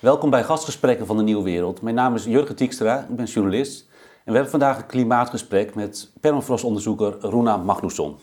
[0.00, 1.82] Welkom bij Gastgesprekken van de Nieuwe Wereld.
[1.82, 3.88] Mijn naam is Jurgen Tiekstra, ik ben journalist.
[3.90, 8.16] En we hebben vandaag een klimaatgesprek met permafrostonderzoeker Runa Magnusson.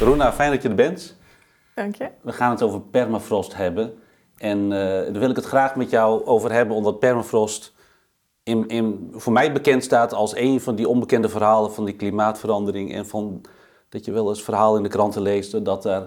[0.00, 1.16] Runa, fijn dat je er bent.
[1.74, 2.10] Dank je.
[2.20, 3.92] We gaan het over permafrost hebben.
[4.36, 7.74] En uh, daar wil ik het graag met jou over hebben, omdat permafrost
[8.42, 12.94] in, in, voor mij bekend staat als een van die onbekende verhalen van die klimaatverandering.
[12.94, 13.40] En van
[13.88, 16.06] dat je wel eens verhaal in de kranten leest dat er,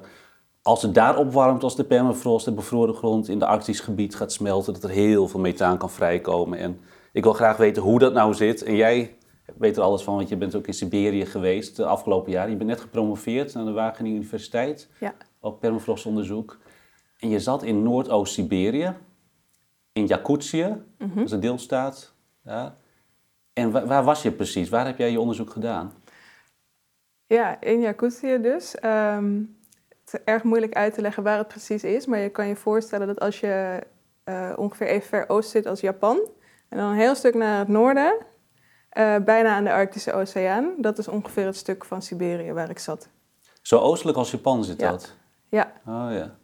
[0.62, 4.32] als het daar opwarmt als de permafrost, de bevroren grond in de Arktisch gebied gaat
[4.32, 6.60] smelten, dat er heel veel methaan kan vrijkomen.
[6.60, 6.80] En
[7.12, 8.64] ik wil graag weten hoe dat nou zit.
[8.64, 9.16] En jij
[9.58, 12.52] weet er alles van, want je bent ook in Siberië geweest de afgelopen jaren.
[12.52, 15.14] Je bent net gepromoveerd aan de Wageningen Universiteit ja.
[15.40, 16.58] op permafrostonderzoek.
[17.18, 18.96] En je zat in Noordoost-Siberië,
[19.94, 22.14] in Yakutië, dat is een deelstaat.
[22.44, 22.78] Ja.
[23.54, 24.70] En waar, waar, was je precies?
[24.70, 25.94] Waar heb jij je onderzoek gedaan?
[27.32, 28.76] Ja, in Yakutië dus.
[28.86, 29.58] Um,
[29.90, 32.56] het is erg moeilijk uit te leggen waar het precies is, maar je kan je
[32.56, 33.84] voorstellen dat als je
[34.26, 36.20] uh, ongeveer even ver oost zit als Japan,
[36.70, 38.14] en dan een heel stuk naar het noorden,
[38.98, 42.80] uh, bijna aan de Arctische Oceaan, dat is ongeveer het stuk van Siberië waar ik
[42.80, 43.10] zat.
[43.62, 44.92] Zo oostelijk als Japan zit ja.
[44.92, 45.16] dat?
[45.50, 45.72] Ja.
[45.86, 46.36] Oh ja.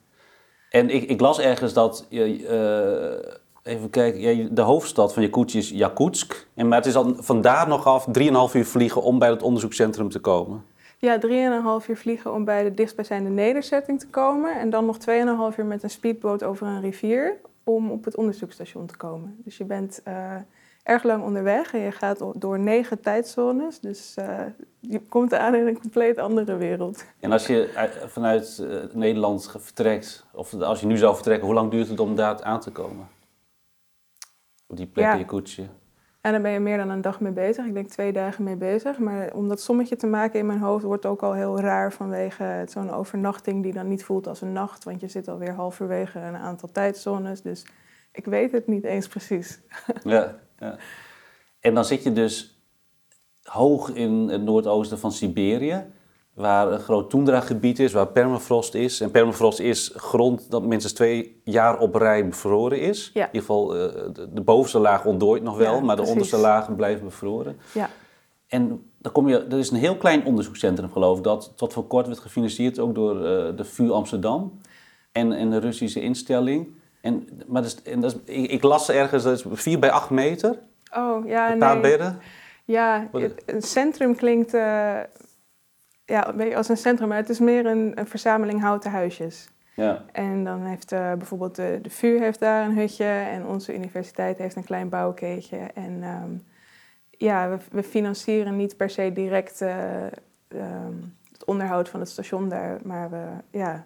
[0.69, 2.39] En ik, ik las ergens dat je.
[2.39, 6.47] Uh, Even kijken, de hoofdstad van Yakutië is Yakutsk.
[6.53, 8.13] En, maar het is dan vandaar nog af 3,5
[8.53, 10.65] uur vliegen om bij het onderzoekscentrum te komen.
[10.99, 11.19] Ja,
[11.81, 14.59] 3,5 uur vliegen om bij de dichtstbijzijnde nederzetting te komen.
[14.59, 14.97] En dan nog
[15.53, 19.35] 2,5 uur met een speedboot over een rivier om op het onderzoeksstation te komen.
[19.43, 20.35] Dus je bent uh,
[20.83, 23.79] erg lang onderweg en je gaat door negen tijdzones.
[23.79, 24.39] Dus uh,
[24.79, 27.05] je komt aan in een compleet andere wereld.
[27.19, 31.71] En als je vanuit uh, Nederland vertrekt, of als je nu zou vertrekken, hoe lang
[31.71, 33.07] duurt het om daar aan te komen?
[34.67, 35.11] Op die plek Ja.
[35.13, 35.69] in Yakutië.
[36.21, 37.65] En daar ben je meer dan een dag mee bezig.
[37.65, 38.97] Ik denk twee dagen mee bezig.
[38.97, 42.63] Maar om dat sommetje te maken in mijn hoofd wordt ook al heel raar vanwege
[42.69, 44.83] zo'n overnachting die dan niet voelt als een nacht.
[44.83, 47.41] Want je zit alweer halverwege een aantal tijdzones.
[47.41, 47.65] Dus
[48.11, 49.59] ik weet het niet eens precies.
[50.03, 50.77] Ja, ja.
[51.59, 52.61] En dan zit je dus
[53.41, 55.85] hoog in het noordoosten van Siberië,
[56.37, 59.01] waar een groot toendragebied is, waar permafrost is.
[59.01, 63.11] En permafrost is grond dat minstens twee jaar op rij bevroren is.
[63.13, 63.21] Ja.
[63.21, 66.37] In ieder geval, eh, de, de bovenste laag ontdooit nog wel, Ja, maar de onderste
[66.37, 67.57] lagen blijven bevroren.
[67.73, 67.89] Ja,
[68.47, 71.87] En dan kom je, er is een heel klein onderzoekscentrum geloof ik, dat tot voor
[71.87, 74.59] kort werd gefinancierd ook door eh, de VU Amsterdam
[75.11, 76.67] en, en de Russische instelling.
[77.01, 79.91] En, maar dat is, en dat is, ik, ik las ergens, dat is 4 bij
[79.91, 80.59] 8 meter,
[80.97, 81.81] oh ja, een paar nee.
[81.91, 82.19] bedden.
[82.65, 84.99] Ja, het- een centrum klinkt eh,
[86.07, 89.49] ja, als een centrum, maar het is meer een, een verzameling houten huisjes.
[89.73, 90.03] Ja.
[90.11, 94.37] En dan heeft eh, bijvoorbeeld de, de VU heeft daar een hutje en onze universiteit
[94.37, 95.57] heeft een klein bouwkeetje.
[95.57, 96.31] En ehm,
[97.09, 100.05] ja, we, we financieren niet per se direct eh,
[100.47, 100.93] ehm,
[101.31, 103.85] het onderhoud van het station daar, maar we, ja,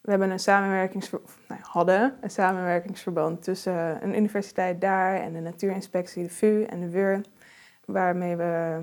[0.00, 5.40] we hebben een samenwerkingsver of, nou, hadden een samenwerkingsverband tussen een universiteit daar en de
[5.40, 7.20] natuurinspectie, de VU en de WUR,
[7.84, 8.78] waarmee we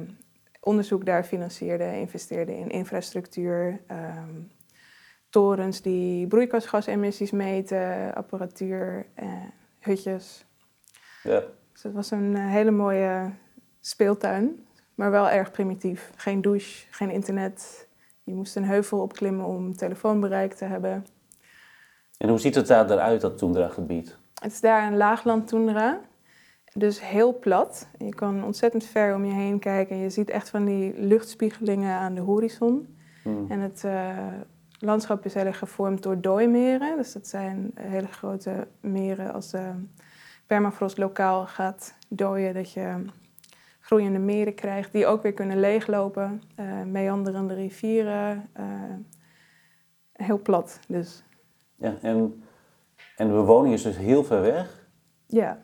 [0.67, 4.41] onderzoek daar financierden, investeerden in infrastructuur, ehm,
[5.29, 9.27] torens die broeikasgasemissies meten, apparatuur, eh,
[9.79, 10.45] hutjes.
[11.23, 11.43] Ja.
[11.73, 13.31] Dus het was een eh, hele mooie
[13.79, 16.11] speeltuin, maar wel erg primitief.
[16.15, 17.87] Geen douche, geen internet.
[18.23, 21.05] Je moest een heuvel opklimmen om telefoonbereik te hebben.
[22.17, 24.17] En hoe ziet het daar eruit, dat toendragebied?
[24.41, 25.99] Het is daar een laagland toendra,
[26.77, 27.87] dus heel plat.
[27.97, 31.93] Je kan ontzettend ver om je heen kijken en je ziet echt van die luchtspiegelingen
[31.95, 32.97] aan de horizon.
[33.23, 33.45] Hmm.
[33.49, 34.17] En het eh,
[34.79, 36.97] landschap is heel erg gevormd door dooimeren.
[36.97, 39.71] Dus dat zijn hele grote meren als de
[40.45, 42.53] permafrost lokaal gaat dooien.
[42.53, 43.05] Dat je
[43.79, 46.41] groeiende meren krijgt die ook weer kunnen leeglopen.
[46.55, 48.49] eh meanderende rivieren.
[48.53, 48.65] eh,
[50.13, 51.23] heel plat dus.
[51.75, 52.43] Ja, en,
[53.15, 54.87] en de bewoning is dus heel ver weg.
[55.27, 55.59] Ja,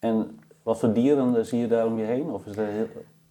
[0.00, 2.30] En wat voor dieren zie je daar om je heen?
[2.30, 2.86] Of is het heel,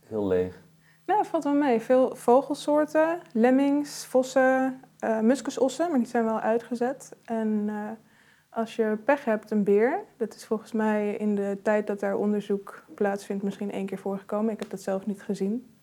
[0.06, 0.62] heel leeg?
[1.06, 1.80] nou, valt wel mee.
[1.80, 7.16] Veel vogelsoorten, lemmings, vossen, eh muskusossen, maar die zijn wel uitgezet.
[7.26, 7.76] En eh,
[8.50, 10.00] als je pech hebt, een beer.
[10.18, 14.54] Dat is volgens mij in de tijd dat daar onderzoek plaatsvindt misschien één keer voorgekomen.
[14.54, 15.74] Ik heb dat zelf niet gezien.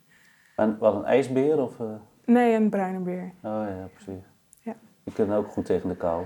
[0.56, 1.58] En, wat een ijsbeer?
[1.62, 1.86] Of, eh?
[2.24, 3.32] Nee, een bruine beer.
[3.42, 4.24] Oh ja, precies.
[4.60, 4.74] Ja.
[5.04, 6.24] Die kunnen ook goed tegen de kou.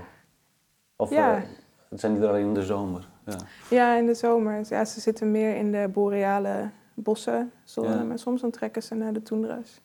[0.95, 1.41] Of Ja.
[1.89, 3.09] het zijn die er alleen in de zomer?
[3.25, 3.35] Ja.
[3.69, 4.61] Ja, in de zomer.
[4.69, 7.51] Ja, ze zitten meer in de boreale bossen,
[8.07, 9.81] maar soms dan trekken ze naar de toendra's.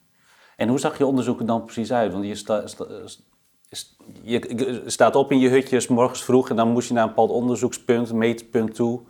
[0.56, 2.12] En hoe zag je onderzoek er dan precies uit?
[2.12, 2.86] Want je, sta, sta-
[3.70, 7.02] is- je staat op in je hutje 's morgens vroeg en dan moest je naar
[7.02, 9.00] een bepaald onderzoekspunt, meetpunt toe.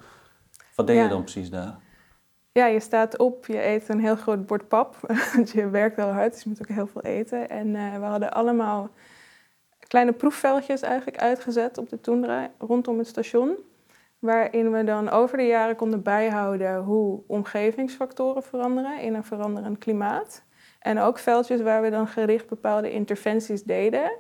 [0.75, 1.77] Wat deed je dan precies daar?
[2.53, 4.97] Ja, je staat op, je eet een heel groot bord pap.
[5.35, 7.49] Want je werkt heel hard, dus je moet ook heel veel eten.
[7.49, 8.91] En we hadden allemaal
[9.89, 13.57] kleine proefveldjes eigenlijk uitgezet op de Tundra rondom het station.
[14.27, 20.45] Waarin we dan over de jaren konden bijhouden hoe omgevingsfactoren veranderen in een veranderend klimaat.
[20.81, 24.13] En ook veldjes waar we dan gericht bepaalde interventies deden.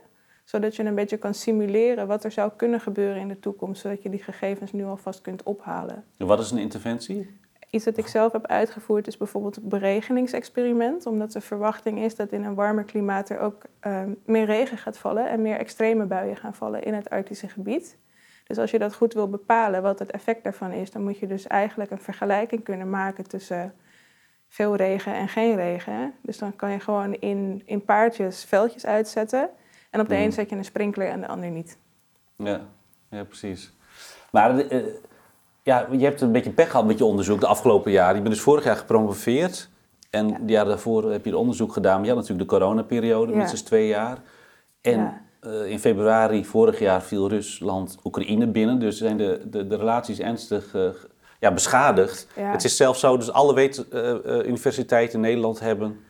[0.44, 3.81] Zodat je een beetje kan simuleren wat er zou kunnen gebeuren in de toekomst.
[3.81, 6.05] Zodat je die gegevens nu alvast kunt ophalen.
[6.17, 7.38] En wat is een interventie?
[7.70, 11.06] Iets dat ik zelf heb uitgevoerd is bijvoorbeeld het beregeningsexperiment.
[11.06, 14.99] Omdat de verwachting is dat in een warmer klimaat er ook ehm, meer regen gaat
[14.99, 17.99] vallen en meer extreme buien gaan vallen in het Arctische gebied.
[18.46, 21.26] Dus als je dat goed wil bepalen, wat het effect daarvan is, dan moet je
[21.26, 23.75] dus eigenlijk een vergelijking kunnen maken tussen
[24.48, 26.14] veel regen en geen regen.
[26.22, 29.50] Dus dan kan je gewoon in, in paardjes veldjes uitzetten.
[29.90, 30.20] En op de mm.
[30.20, 31.78] een zet je een sprinkler en de ander niet.
[32.37, 32.60] Ja,
[33.10, 33.72] ja precies.
[34.31, 34.87] Maar uh,
[35.62, 38.16] ja, je hebt een beetje pech gehad met je onderzoek de afgelopen jaren.
[38.16, 39.70] Je bent dus vorig jaar gepromoveerd.
[40.10, 40.38] En ja.
[40.38, 41.98] de jaren daarvoor heb je onderzoek gedaan.
[41.98, 43.37] Maar ja, natuurlijk de coronaperiode, ja.
[43.37, 44.19] minstens twee jaar.
[44.81, 48.78] En uh, in februari vorig jaar viel Rusland Oekraïne binnen.
[48.78, 50.88] Dus zijn de, de, de relaties ernstig uh,
[51.40, 52.28] ja, beschadigd.
[52.34, 56.00] Het is zelfs zo, dus alle weet, uh, universiteiten in Nederland hebben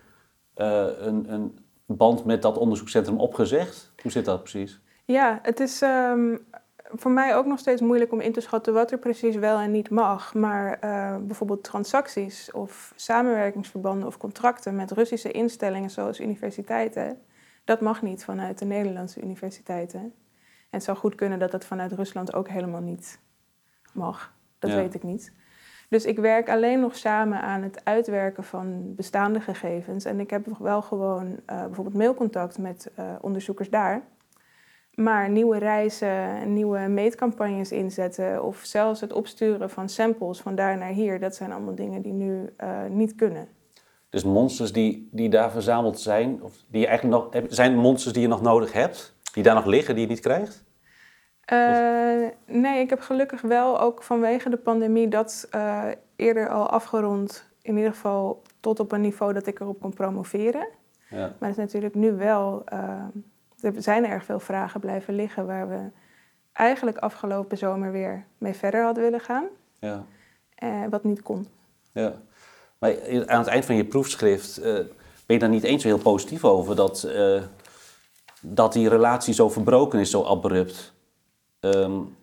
[0.54, 3.92] een, een band met dat onderzoekscentrum opgezegd.
[4.02, 4.80] Hoe zit dat precies?
[5.04, 6.46] Ja, het is um,
[6.92, 9.70] voor mij ook nog steeds moeilijk om in te schatten wat er precies wel en
[9.70, 10.34] niet mag.
[10.34, 10.78] Maar
[11.26, 17.18] bijvoorbeeld transacties of samenwerkingsverbanden of contracten met Russische instellingen zoals universiteiten
[17.66, 20.00] dat mag niet vanuit de Nederlandse universiteiten.
[20.00, 20.12] En
[20.70, 23.20] het zou goed kunnen dat dat vanuit Rusland ook helemaal niet
[23.92, 24.34] mag.
[24.58, 25.32] Dat weet ik niet.
[25.88, 30.04] Dus ik werk alleen nog samen aan het uitwerken van bestaande gegevens.
[30.04, 34.02] En ik heb wel gewoon uh, bijvoorbeeld mailcontact met uh, onderzoekers daar.
[34.94, 40.92] Maar nieuwe reizen, nieuwe meetcampagnes inzetten of zelfs het opsturen van samples van daar naar
[40.92, 43.48] hier, dat zijn allemaal dingen die nu uh, niet kunnen.
[44.16, 48.22] Dus monsters die, die daar verzameld zijn, of die je eigenlijk nog, zijn monsters die
[48.22, 50.64] je nog nodig hebt, die daar nog liggen, die je niet krijgt?
[51.52, 55.84] Uh, nee, ik heb gelukkig wel ook vanwege de pandemie dat uh,
[56.16, 57.44] eerder al afgerond.
[57.62, 60.68] In ieder geval tot op een niveau dat ik erop kon promoveren.
[61.08, 61.34] Ja.
[61.38, 62.64] Maar het is natuurlijk nu wel.
[62.72, 65.90] Uh, er zijn erg veel vragen blijven liggen waar we
[66.52, 69.44] eigenlijk afgelopen zomer weer mee verder hadden willen gaan.
[69.78, 70.04] Ja.
[70.90, 71.46] wat niet kon.
[71.92, 72.12] Ja.
[72.78, 74.88] Maar aan het eind van je proefschrift uh, ben
[75.26, 77.42] je daar niet eens zo heel positief over dat, uh,
[78.40, 80.92] dat die relatie zo verbroken is, zo abrupt.
[81.60, 82.16] Um,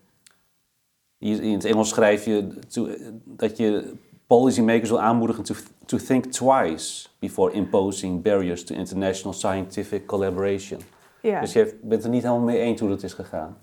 [1.18, 2.90] in het Engels schrijf je to,
[3.26, 3.94] dat je
[4.28, 5.56] policymakers wil aanmoedigen to,
[5.86, 10.80] to think twice before imposing barriers to international scientific collaboration.
[11.22, 11.40] Ja.
[11.40, 13.58] Dus je bent er niet helemaal mee eens hoe dat is gegaan?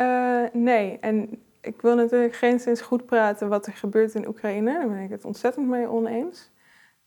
[0.00, 4.72] Uh, nee, en ik wil natuurlijk geen sinds goed praten wat er gebeurt in Oekraïne.
[4.72, 6.50] Daar ben ik het ontzettend mee oneens.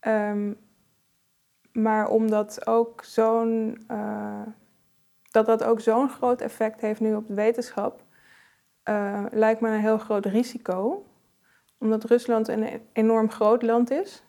[0.01, 0.57] Um,
[1.71, 4.41] maar omdat ook zo'n, uh,
[5.31, 8.03] dat dat ook zo'n groot effect heeft nu op de wetenschap,
[8.89, 11.05] uh, lijkt me een heel groot risico.
[11.77, 14.23] Omdat Rusland een enorm groot land is,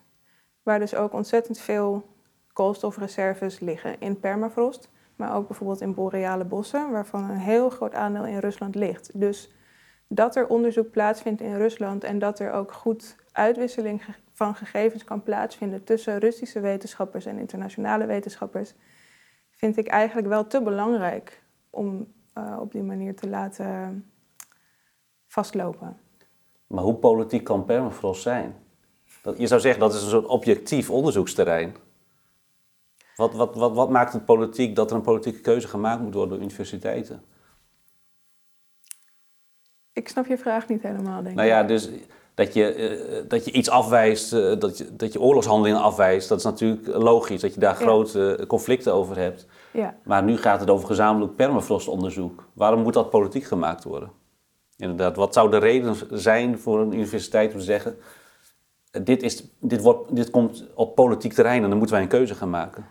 [0.62, 2.14] waar dus ook ontzettend veel
[2.52, 4.90] koolstofreserves liggen in permafrost.
[5.16, 9.20] Maar ook bijvoorbeeld in boreale bossen, waarvan een heel groot aandeel in Rusland ligt.
[9.20, 9.54] Dus
[10.08, 15.22] dat er onderzoek plaatsvindt in Rusland en dat er ook goed uitwisseling van gegevens kan
[15.22, 18.74] plaatsvinden tussen Russische wetenschappers en internationale wetenschappers,
[19.50, 24.04] vind ik eigenlijk wel te belangrijk om uh, op die manier te laten
[25.26, 25.98] vastlopen.
[26.66, 28.54] Maar hoe politiek kan permafrost zijn?
[29.36, 31.74] Je zou zeggen dat is een soort objectief onderzoeksterrein.
[33.16, 36.32] Wat, wat, wat, wat maakt het politiek dat er een politieke keuze gemaakt moet worden
[36.32, 37.22] door universiteiten?
[39.96, 41.34] Ik snap je vraag niet helemaal, denk ik.
[41.34, 41.90] Nou ja, dus
[42.34, 46.38] dat je, uh, dat je iets afwijst, uh, dat, je, dat je oorlogshandelingen afwijst, dat
[46.38, 49.46] is natuurlijk logisch, dat je daar grote conflicten over hebt.
[49.70, 49.94] Ja.
[50.04, 52.48] Maar nu gaat het over gezamenlijk permafrostonderzoek.
[52.52, 54.10] Waarom moet dat politiek gemaakt worden?
[54.76, 57.96] Inderdaad, wat zou de reden zijn voor een universiteit om te zeggen,
[59.02, 62.34] dit, is, dit, wordt, dit komt op politiek terrein en dan moeten wij een keuze
[62.34, 62.86] gaan maken?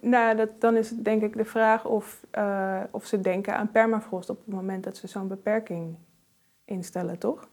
[0.00, 3.70] Nou, dat, dan is het denk ik de vraag of, uh, of ze denken aan
[3.70, 5.96] permafrost op het moment dat ze zo'n beperking
[6.66, 7.48] instellen, toch?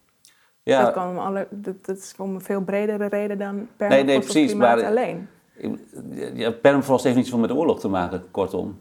[0.63, 0.83] Ja.
[0.83, 4.19] Dat, kan alle, dat, dat, is om een veel bredere reden dan permafrost nee, nee,
[4.19, 5.27] precies, maar, alleen.
[6.33, 8.79] Ja, permafrost heeft niets van met de oorlog te maken, kortom.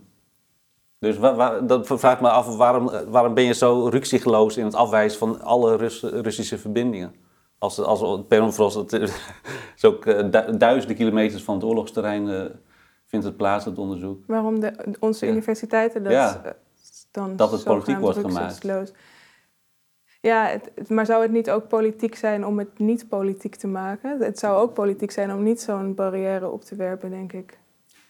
[0.99, 4.75] Dus waar, waar, dat vraagt me af, waarom, waarom ben je zo ruksigloos in het
[4.75, 7.15] afwijzen van alle Rus, Russische verbindingen?
[7.59, 9.15] Als, als permafrost, het is
[9.83, 10.27] ook uh,
[10.59, 12.45] duizenden kilometers van het oorlogsterrein uh,
[13.07, 14.25] vindt het plaats, het onderzoek.
[14.27, 16.41] Waarom de, onze universiteiten dat ja.
[16.45, 16.51] Eh,
[17.11, 18.65] dan dat het politiek wordt gemaakt.
[20.23, 24.21] Ja, het, maar zou het niet ook politiek zijn om het niet politiek te maken?
[24.21, 27.59] Het zou ook politiek zijn om niet zo'n barrière op te werpen, denk ik.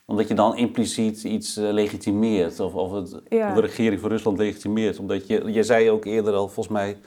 [0.06, 4.98] Omdat je dan impliciet iets uh, legitimeert, of, of, het, de regering van Rusland legitimeert.
[4.98, 6.98] Omdat je, je zei ook eerder al, volgens mij,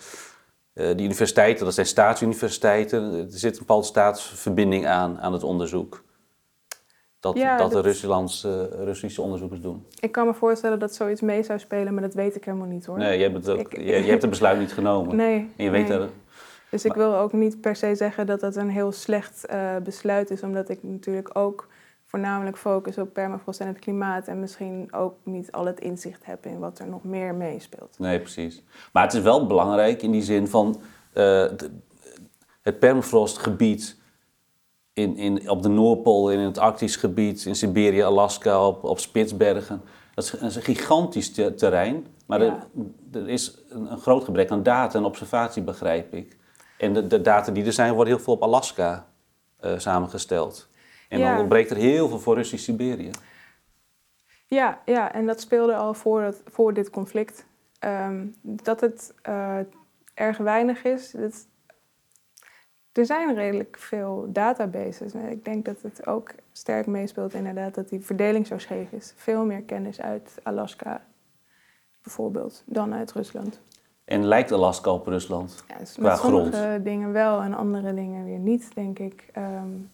[0.74, 6.05] uh, die universiteiten, dat zijn staatsuniversiteiten, er zit een bepaalde staatsverbinding aan, aan het onderzoek
[7.26, 9.86] dat, ja, dat, de Russische, Russische onderzoekers doen.
[10.00, 12.86] Ik kan me voorstellen dat zoiets mee zou spelen, maar dat weet ik helemaal niet
[12.86, 12.98] hoor.
[12.98, 15.16] Nee, je hebt het, ook, je, je, hebt het besluit niet genomen.
[15.16, 15.50] Nee.
[15.56, 16.08] En je weet nee.
[16.70, 20.30] Dus ik wil ook niet per se zeggen dat dat een heel slecht uh, besluit
[20.30, 21.68] is, omdat ik natuurlijk ook
[22.06, 26.46] voornamelijk focus op permafrost en het klimaat en misschien ook niet al het inzicht heb
[26.46, 27.96] in wat er nog meer meespeelt.
[28.00, 28.64] Nee, precies.
[28.94, 30.82] Maar het is wel belangrijk in die zin van
[31.14, 31.46] uh,
[32.62, 33.98] het permafrostgebied
[34.96, 39.82] in, in, op de Noordpool, in het Arctisch gebied, in Siberië, Alaska, op, op Spitsbergen.
[40.14, 42.68] Dat is, een gigantisch terrein, maar er,
[43.14, 46.38] er, is een, een, groot gebrek aan data en observatie, begrijp ik.
[46.78, 49.08] En de, de data die er zijn, worden heel veel op Alaska
[49.66, 50.68] uh, samengesteld.
[51.10, 53.10] En dan ontbreekt er heel veel voor Russisch-Siberië.
[54.48, 57.46] Ja, ja, en dat speelde al voor, het, voor dit conflict.
[57.80, 59.58] Um, dat het uh,
[60.14, 61.48] erg weinig is, dat,
[62.98, 65.14] er zijn redelijk veel databases.
[65.14, 69.14] Ik denk dat het ook sterk meespeelt inderdaad dat die verdeling zo scheef is.
[69.16, 71.06] Veel meer kennis uit Alaska
[72.04, 73.62] bijvoorbeeld dan uit Rusland.
[74.06, 75.64] En lijkt Alaska op Rusland?
[75.68, 79.26] Ja, dus qua met sommige dingen wel en andere dingen weer niet, denk ik.
[79.38, 79.92] Um,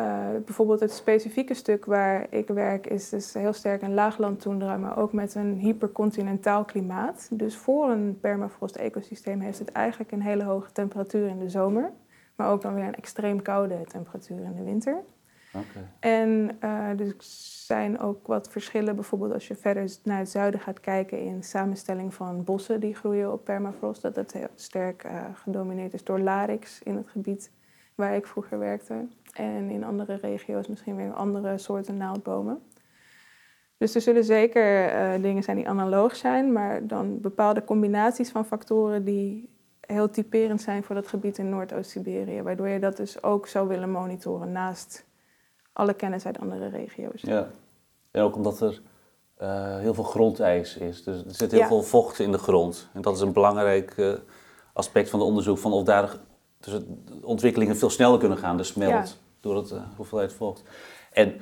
[0.00, 4.98] uh, bijvoorbeeld het specifieke stuk waar ik werk is dus heel sterk een laaglandtoendra, maar
[4.98, 7.28] ook met een hypercontinentaal klimaat.
[7.30, 11.90] Dus voor een permafrost-ecosysteem heeft het eigenlijk een hele hoge temperatuur in de zomer,
[12.36, 15.02] maar ook dan weer een extreem koude temperatuur in de winter.
[15.54, 15.88] Okay.
[16.00, 17.14] En uh, er
[17.66, 22.14] zijn ook wat verschillen, bijvoorbeeld als je verder naar het zuiden gaat kijken in samenstelling
[22.14, 26.82] van bossen die groeien op permafrost, dat dat heel sterk uh, gedomineerd is door larix
[26.82, 27.50] in het gebied
[27.94, 29.06] waar ik vroeger werkte.
[29.32, 32.62] En in andere regio's misschien weer andere soorten naaldbomen.
[33.76, 38.46] Dus er zullen zeker uh, dingen zijn die analoog zijn, maar dan bepaalde combinaties van
[38.46, 42.42] factoren die heel typerend zijn voor dat gebied in Noordoost-Siberië.
[42.42, 45.04] Waardoor je dat dus ook zou willen monitoren naast
[45.72, 47.20] alle kennis uit andere regio's.
[47.22, 47.48] Ja,
[48.10, 48.80] en ook omdat er
[49.42, 51.04] uh, heel veel grondijs is.
[51.04, 52.88] Dus er zit heel veel vocht in de grond.
[52.92, 54.14] En dat is een belangrijk uh,
[54.72, 56.16] aspect van het onderzoek van of daar
[56.60, 60.62] dus de ontwikkelingen veel sneller kunnen gaan, de smelt, door het uh, hoeveelheid vocht.
[61.12, 61.40] En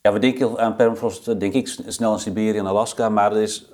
[0.00, 3.42] ja, we denken aan permafrost, eh, denk ik snel in Siberië en Alaska, maar er
[3.42, 3.72] is,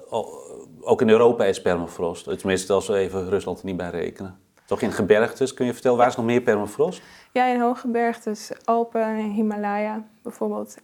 [0.80, 2.38] ook in Europa is permafrost.
[2.38, 4.38] Tenminste, als we even Rusland er niet bij rekenen.
[4.66, 7.02] Toch in gebergtes, kun je vertellen, waar is nog meer permafrost?
[7.32, 10.76] Ja, in hooggebergtes, Alpen en Himalaya bijvoorbeeld.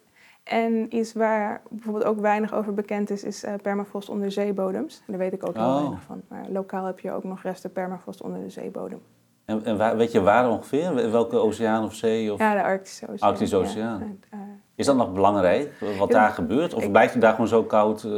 [0.44, 5.02] En iets waar bijvoorbeeld ook weinig over bekend is, is uh, permafrost onder zeebodems.
[5.06, 5.76] Daar weet ik ook heel oh.
[5.76, 6.22] weinig van.
[6.28, 9.02] Maar lokaal heb je ook nog resten permafrost onder de zeebodem.
[9.52, 11.10] En, en waar, weet je waar ongeveer?
[11.10, 12.32] Welke oceaan of zee?
[12.32, 12.38] Of?
[12.38, 13.30] Ja, de Arctische Oceaan.
[13.30, 14.18] Arctische Oceaan.
[14.30, 14.38] Ja.
[14.74, 16.74] Is dat nog belangrijk, wat daar gebeurt?
[16.74, 18.12] Of blijft het daar gewoon zo koud uh,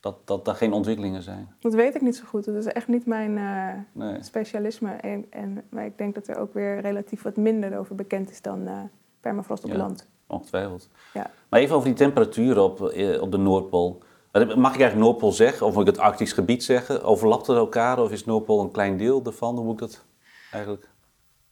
[0.00, 1.48] dat, dat er geen ontwikkelingen zijn?
[1.60, 2.44] Dat weet ik niet zo goed.
[2.44, 3.36] Dat is echt niet mijn
[3.96, 4.90] uh, specialisme.
[4.90, 8.42] En, en, maar ik denk dat er ook weer relatief wat minder over bekend is
[8.42, 8.72] dan uh,
[9.20, 10.08] permafrost op ja, land.
[10.26, 10.88] Ongetwijfeld.
[11.14, 11.30] Ja.
[11.48, 12.80] Maar even over die temperatuur op,
[13.20, 14.02] op de Noordpool.
[14.32, 17.02] Mag ik eigenlijk Noordpool zeggen, of moet ik het Arctisch gebied zeggen?
[17.02, 19.54] Overlapt het elkaar of is Noordpool een klein deel ervan?
[19.54, 20.04] Hoe moet ik dat
[20.54, 20.88] eigenlijk?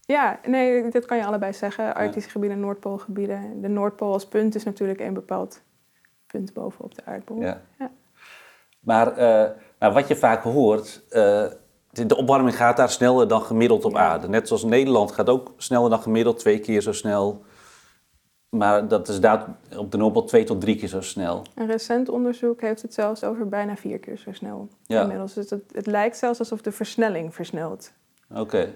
[0.01, 1.95] Ja, nee, dat kan je allebei zeggen.
[1.95, 3.61] Arctische gebieden, Noordpoolgebieden.
[3.61, 5.63] De Noordpool als punt is natuurlijk een bepaald
[6.27, 7.41] punt bovenop de aardbol.
[7.41, 7.61] Ja.
[7.79, 7.91] ja.
[8.81, 11.45] Maar uh, nou, wat je vaak hoort, uh,
[11.91, 14.29] de opwarming gaat daar sneller dan gemiddeld op aarde.
[14.29, 17.45] Net zoals Nederland gaat ook sneller dan gemiddeld, twee keer zo snel.
[18.49, 21.43] Maar dat is daar op de Noordpool twee tot drie keer zo snel.
[21.55, 25.03] Een recent onderzoek heeft het zelfs over bijna vier keer zo snel ja.
[25.03, 25.35] inmiddels.
[25.35, 27.93] Dus het, het lijkt zelfs alsof de versnelling versnelt.
[28.35, 28.73] Oké.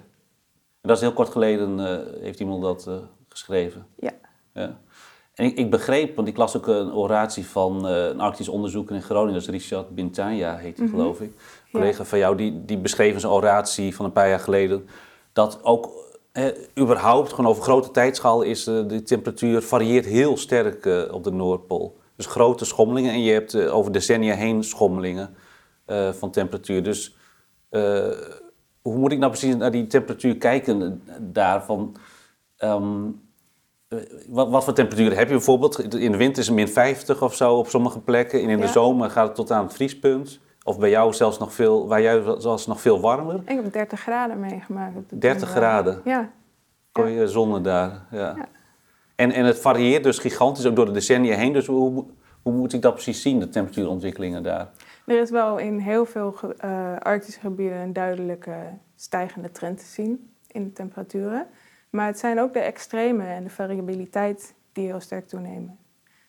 [0.87, 2.95] Dat is heel kort geleden, uh, heeft iemand dat uh,
[3.29, 3.87] geschreven.
[3.97, 4.13] Ja.
[4.53, 4.79] ja.
[5.35, 8.95] En ik, ik, begreep, want ik las ook een oratie van uh, een arctisch onderzoeker
[8.95, 11.01] in Groningen, dat is Richard Bintanja heet hij, mm -hmm.
[11.01, 11.31] geloof ik.
[11.31, 12.05] Een collega ja.
[12.05, 14.89] van jou, die, die beschreef een oratie van een paar jaar geleden,
[15.33, 15.91] dat ook
[16.33, 16.47] eh,
[16.79, 21.97] überhaupt, gewoon over grote tijdschaal, is de temperatuur varieert heel sterk op de Noordpool.
[22.17, 25.37] Dus grote schommelingen en je hebt over decennia heen schommelingen
[26.13, 26.83] van temperatuur.
[26.83, 27.17] Dus
[28.87, 31.97] hoe moet ik nou precies naar die temperatuur kijken daarvan?
[32.59, 33.21] Um,
[34.29, 35.95] wat, wat, voor temperaturen heb je bijvoorbeeld?
[35.95, 38.43] In de winter is het min 50 of zo op sommige plekken.
[38.43, 40.41] En in de zomer gaat het tot aan het vriespunt.
[40.63, 43.35] Of bij jou zelfs nog veel, waar jij zelfs nog veel warmer?
[43.47, 45.21] Ik heb 30 graden meegemaakt.
[45.21, 46.01] 30 graden?
[46.05, 46.31] Ja.
[46.93, 48.19] Kon je zonne daar, ja.
[48.37, 48.49] ja.
[49.15, 51.53] En, en het varieert dus gigantisch ook door de decennia heen.
[51.53, 52.05] Dus hoe,
[52.43, 54.71] hoe moet ik dat precies zien, de temperatuurontwikkelingen daar?
[55.07, 56.35] Er is wel in heel veel
[56.65, 58.57] uh, Arctische gebieden een duidelijke
[58.95, 61.47] stijgende trend te zien in de temperaturen.
[61.91, 65.79] Maar het zijn ook de extreme en de variabiliteit die heel sterk toenemen.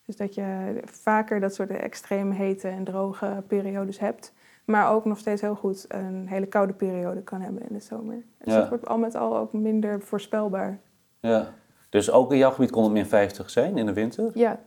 [0.06, 4.34] Dus dat je vaker dat soort extreem hete en droge periodes hebt.
[4.66, 8.24] Maar ook nog steeds heel goed een hele koude periode kan hebben in de zomer.
[8.38, 8.60] Dus ja.
[8.60, 10.80] dat wordt al met al ook minder voorspelbaar.
[11.20, 11.54] Ja,
[11.90, 14.32] dus ook in jouw gebied kon het min 50 zijn in de winter?
[14.34, 14.60] Ja.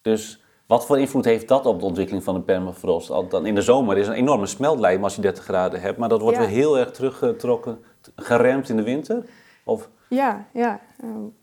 [0.00, 3.08] Dus wat voor invloed heeft dat op de ontwikkeling van de permafrost?
[3.30, 6.20] Dan in de zomer is een enorme smeltlijn als je 30 graden hebt, maar dat
[6.20, 7.78] wordt weer heel erg teruggetrokken,
[8.16, 9.24] geremd in de winter?
[9.64, 9.88] Of?
[10.08, 10.80] Ja, ja.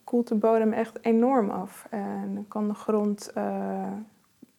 [0.04, 1.88] koelt de bodem echt enorm af.
[1.90, 3.92] En dan kan de grond uh,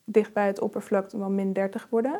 [0.04, 2.14] dicht bij het oppervlak wel min 30 worden.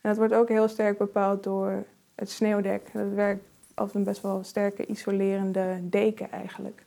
[0.00, 1.84] En dat wordt ook heel sterk bepaald door
[2.14, 2.92] het sneeuwdek.
[2.92, 3.44] Dat werkt
[3.74, 6.84] als een best wel sterke isolerende deken eigenlijk.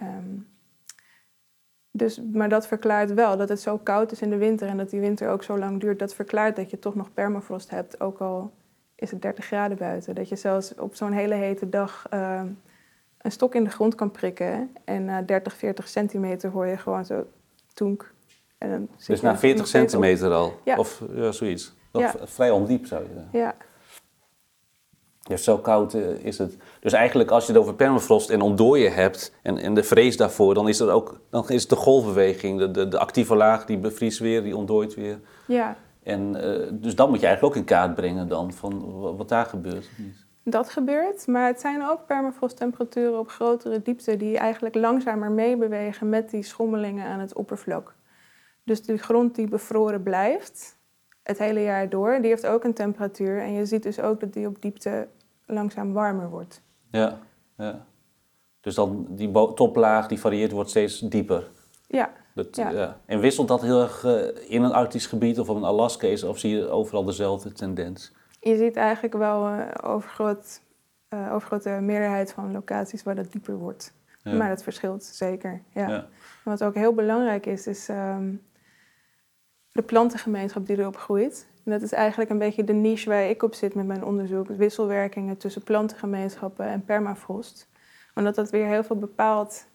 [0.00, 0.46] Um,
[1.98, 4.90] dus, maar dat verklaart wel dat het zo koud is in de winter en dat
[4.90, 5.98] die winter ook zo lang duurt.
[5.98, 8.50] Dat verklaart dat je toch nog permafrost hebt, ook al
[8.94, 10.14] is het 30 graden buiten.
[10.14, 12.42] Dat je zelfs op zo'n hele hete dag uh,
[13.18, 17.04] een stok in de grond kan prikken en na 30, 40 centimeter hoor je gewoon
[17.04, 17.26] zo
[17.74, 18.12] toenk.
[18.58, 20.60] En dan dus na 40 centimeter al?
[20.64, 20.76] Ja.
[20.76, 21.76] Of ja, zoiets?
[21.92, 23.28] Nog vrij ondiep zou je zeggen.
[23.32, 23.54] Ja.
[25.28, 26.56] Ja, zo koud uh, is het.
[26.80, 30.54] Dus eigenlijk als je het over permafrost en ontdooien hebt en, en de vrees daarvoor,
[30.54, 33.78] dan is, er ook, dan is het de golfbeweging, de, de, de actieve laag die
[33.78, 35.20] bevriest weer, die ontdooit weer.
[35.46, 35.76] Ja.
[36.02, 39.46] En uh, dus dat moet je eigenlijk ook in kaart brengen dan, van wat daar
[39.46, 39.90] gebeurt.
[40.44, 46.30] Dat gebeurt, maar het zijn ook permafrosttemperaturen op grotere diepte die eigenlijk langzamer meebewegen met
[46.30, 47.94] die schommelingen aan het oppervlak.
[48.64, 50.78] Dus de grond die bevroren blijft,
[51.22, 53.40] het hele jaar door, die heeft ook een temperatuur.
[53.40, 55.08] En je ziet dus ook dat die op diepte
[55.48, 56.62] langzaam warmer wordt.
[56.90, 57.18] Ja,
[57.56, 57.86] ja.
[58.60, 61.50] Dus dan die toplaag die varieert wordt steeds dieper.
[61.86, 62.10] Ja.
[62.34, 63.00] Dat, ja.
[63.06, 66.38] En wisselt dat heel erg uh, in een Arktisch gebied of op een Alaska of
[66.38, 68.12] zie je overal dezelfde tendens?
[68.40, 70.60] Je ziet eigenlijk wel uh, overgroot,
[71.10, 73.92] uh, overgrote meerderheid van locaties waar dat dieper wordt.
[74.22, 74.32] Ja.
[74.32, 75.62] Maar dat verschilt zeker.
[75.72, 76.06] Ja.
[76.44, 78.42] wat ook heel belangrijk is, is um,
[79.78, 81.48] de plantengemeenschap die erop groeit.
[81.64, 84.48] En dat is eigenlijk een beetje de niche waar ik op zit met mijn onderzoek.
[84.48, 87.68] Wisselwerkingen tussen plantengemeenschappen en permafrost.
[88.14, 89.66] Omdat dat weer heel veel bepaalt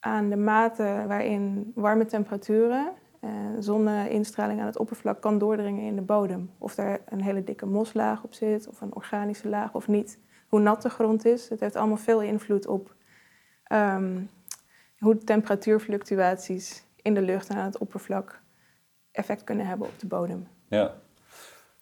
[0.00, 6.02] aan de mate waarin warme temperaturen, eh, zonneinstraling aan het oppervlak kan doordringen in de
[6.02, 6.50] bodem.
[6.58, 10.18] Of er een hele dikke moslaag op zit, of een organische laag of niet.
[10.48, 12.94] Hoe nat de grond is, het heeft allemaal veel invloed op
[13.72, 14.30] um,
[14.98, 18.42] hoe temperatuurfluctuaties in de lucht en aan het oppervlak
[19.14, 20.46] effect kunnen hebben op de bodem.
[20.68, 20.94] Ja.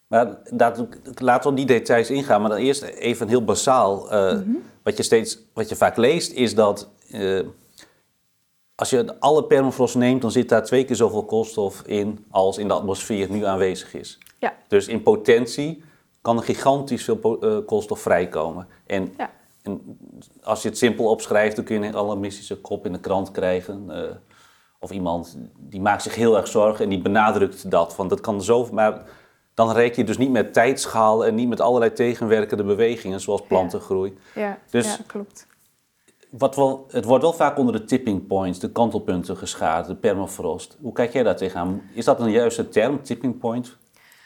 [0.07, 4.13] Maar dat, laten we op die details ingaan, maar dan eerst even heel basaal.
[4.13, 4.41] Uh,
[4.83, 7.41] wat, je steeds, wat je vaak leest is dat uh,
[8.75, 12.69] als je alle permafrost neemt, dan zit daar twee keer zoveel koolstof in als in
[12.69, 14.19] de atmosfeer nu aanwezig is.
[14.39, 14.55] Ja.
[14.69, 15.83] Dus in potentie
[16.21, 18.69] kan er gigantisch veel uh, koolstof vrijkomen.
[18.87, 19.31] En, ja.
[19.63, 19.99] en,
[20.43, 23.91] als je het simpel opschrijft, dan kun je alle mystische kop in de krant krijgen.
[24.83, 27.95] Of iemand die maakt zich heel erg zorgen en die benadrukt dat.
[27.95, 29.03] Van dat kan zo, maar
[29.55, 34.19] dan reken je dus niet met tijdschaal en niet met allerlei tegenwerkende bewegingen, zoals plantengroei.
[34.35, 35.47] Ja, dus ja klopt.
[36.31, 40.77] Wat wel, het wordt wel vaak onder de tipping points, de kantelpunten geschaard, de permafrost.
[40.81, 41.83] Hoe kijk jij daar tegenaan?
[41.95, 43.77] Is dat een juiste term, tipping point,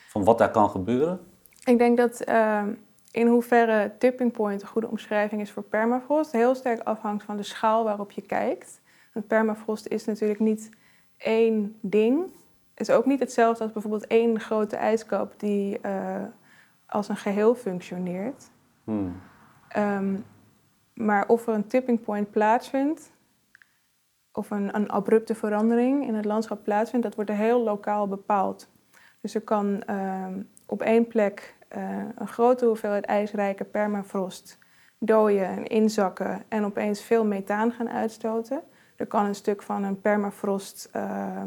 [0.08, 1.20] van wat daar kan gebeuren?
[1.64, 2.62] Ik denk dat uh,
[3.10, 7.42] in hoeverre tipping point een goede omschrijving is voor permafrost, heel sterk afhangt van de
[7.42, 8.80] schaal waarop je kijkt.
[9.22, 10.70] Permafrost is natuurlijk niet
[11.16, 12.24] één ding.
[12.74, 16.22] Het is ook niet hetzelfde als bijvoorbeeld één grote ijskap die uh,
[16.86, 18.50] als een geheel functioneert.
[18.84, 19.20] Hmm.
[19.76, 20.24] Um,
[20.94, 23.12] maar of er een tipping point plaatsvindt,
[24.32, 28.68] of een, een, abrupte verandering in het landschap plaatsvindt, dat wordt er heel lokaal bepaald.
[29.20, 30.26] Dus er kan uh,
[30.66, 34.58] op één plek uh, een grote hoeveelheid ijsrijke permafrost
[34.98, 38.62] dooien en inzakken en opeens veel methaan gaan uitstoten.
[38.96, 41.42] Er kan een stuk van een permafrost, uh,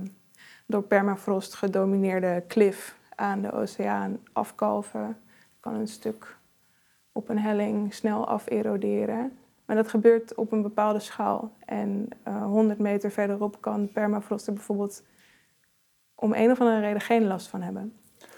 [0.66, 5.18] door permafrost gedomineerde klif aan de oceaan afkalven.
[5.60, 6.38] Kan een stuk
[7.12, 9.38] op een helling snel aferoderen.
[9.66, 11.52] Maar dat gebeurt op een bepaalde schaal.
[11.66, 15.04] En uh, eh, 100 meter verderop kan permafrost er bijvoorbeeld
[16.16, 17.94] om een of andere reden geen last van hebben.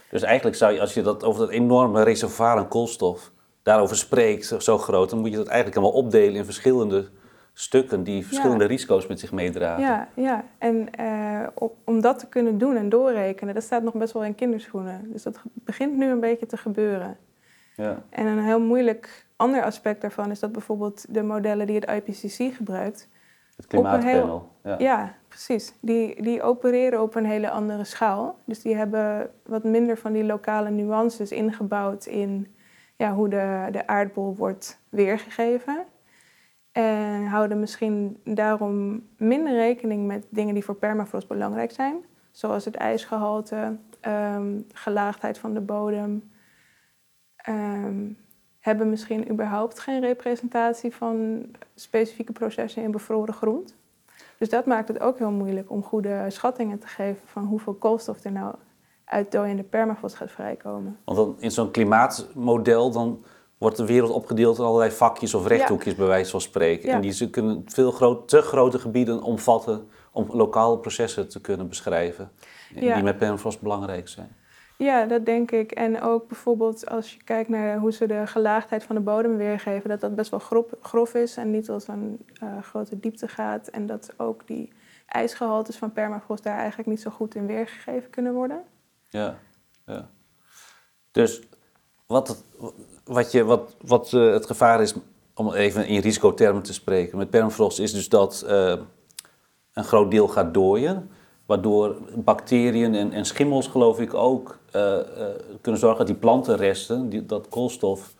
[0.09, 3.31] Dus eigenlijk zou je, als je dat over dat enorme reservoir aan koolstof
[3.63, 7.09] daarover spreekt, zo groot, dan moet je dat eigenlijk helemaal opdelen in verschillende
[7.61, 9.83] stukken die verschillende risico's met zich meedragen.
[9.83, 10.43] Ja, ja.
[10.57, 11.47] en uh,
[11.83, 15.11] om dat te kunnen doen en doorrekenen, dat staat nog best wel in kinderschoenen.
[15.11, 17.17] Dus dat begint nu een beetje te gebeuren.
[17.75, 18.03] Ja.
[18.09, 22.55] En een heel moeilijk ander aspect daarvan is dat bijvoorbeeld de modellen die het IPCC
[22.55, 23.09] gebruikt,
[23.55, 24.51] Het klimaatpanel.
[24.63, 24.75] ja.
[24.79, 25.73] ja, precies.
[25.81, 28.37] Die, die opereren op een hele andere schaal.
[28.45, 32.55] Dus die hebben wat minder van die lokale nuances ingebouwd in
[32.95, 35.85] ja, hoe de, de aardbol wordt weergegeven.
[36.71, 42.05] En houden misschien daarom minder rekening met dingen die voor permafrost belangrijk zijn.
[42.31, 46.31] Zoals het ijsgehalte, um, gelaagdheid van de bodem.
[47.49, 48.17] Um,
[48.59, 53.75] hebben misschien überhaupt geen representatie van specifieke processen in bevroren grond.
[54.37, 58.23] Dus dat maakt het ook heel moeilijk om goede schattingen te geven van hoeveel koolstof
[58.23, 58.55] er nou
[59.05, 60.97] uit dooiende permafrost gaat vrijkomen.
[61.03, 63.23] Want dan in zo'n klimaatmodel dan
[63.61, 66.89] wordt de wereld opgedeeld in allerlei vakjes of rechthoekjes, bij wijze van spreken.
[66.89, 72.31] En die kunnen veel groot, te grote gebieden omvatten om lokale processen te kunnen beschrijven.
[72.73, 74.35] Die met permafrost belangrijk zijn.
[74.77, 75.71] Ja, dat denk ik.
[75.71, 79.89] En ook bijvoorbeeld als je kijkt naar hoe ze de gelaagdheid van de bodem weergeven,
[79.89, 83.67] dat dat best wel grof, grof is en niet als een uh, grote diepte gaat.
[83.67, 84.73] En dat ook die
[85.05, 88.63] ijsgehaltes van permafrost daar eigenlijk niet zo goed in weergegeven kunnen worden.
[89.09, 89.37] Ja,
[89.85, 90.09] ja.
[91.11, 91.41] Dus
[92.05, 92.43] wat,
[93.11, 94.93] wat, je, wat, wat uh, het gevaar is,
[95.35, 98.73] om even in risicotermen te spreken, met permafrost is dus dat uh,
[99.73, 101.09] een groot deel gaat dooien.
[101.45, 104.97] Waardoor bacteriën en, en schimmels, geloof ik, ook uh,
[105.61, 108.13] kunnen zorgen dat die plantenresten, die, dat koolstof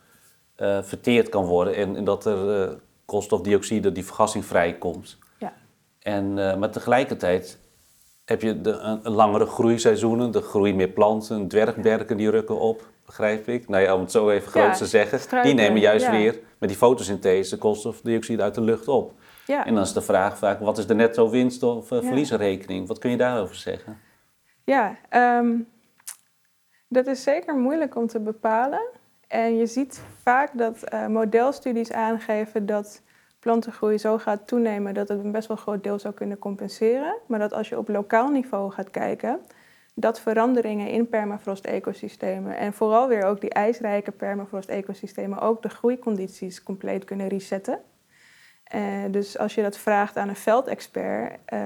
[0.81, 1.75] verteerd kan worden.
[1.75, 5.17] En, en dat er koolstofdioxide, die vergassing vrijkomt.
[5.39, 5.53] Ja.
[5.99, 7.59] En, maar tegelijkertijd
[8.25, 10.33] heb je de, een, langere groeiseizoenen.
[10.33, 13.69] Er groeien meer planten, dwergberken die rukken op, begrijp ik.
[13.69, 15.43] Nou ja, om het zo even groot te zeggen.
[15.43, 19.13] Die nemen juist weer met die fotosynthese koolstofdioxide uit de lucht op.
[19.45, 19.65] Ja.
[19.65, 22.87] En dan is de vraag vaak, wat is de netto winst of uh, verliezenrekening?
[22.87, 23.99] Wat kun je daarover zeggen?
[24.63, 25.57] Ja, ehm,
[26.87, 28.81] dat is zeker moeilijk om te bepalen.
[29.27, 33.01] En je ziet vaak dat uh, modelstudies aangeven dat
[33.39, 37.15] plantengroei zo gaat toenemen dat het een best wel groot deel zou kunnen compenseren.
[37.27, 39.39] Maar dat als je op lokaal niveau gaat kijken,
[39.93, 47.05] dat veranderingen in permafrost-ecosystemen en vooral weer ook die ijsrijke permafrost-ecosystemen ook de groeicondities compleet
[47.05, 47.79] kunnen resetten.
[48.75, 51.59] Uh, dus als je dat vraagt aan een veldexpert, uh,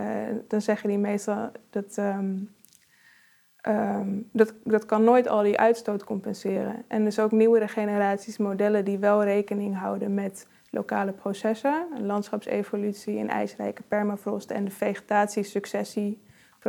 [0.47, 2.55] dan zeggen die meestal dat, um,
[3.67, 6.83] um, dat dat kan nooit al die uitstoot compenseren.
[6.87, 13.29] En dus ook nieuwere generaties modellen die wel rekening houden met lokale processen, landschapsevolutie, een
[13.29, 14.71] ijsrijke permafrost en de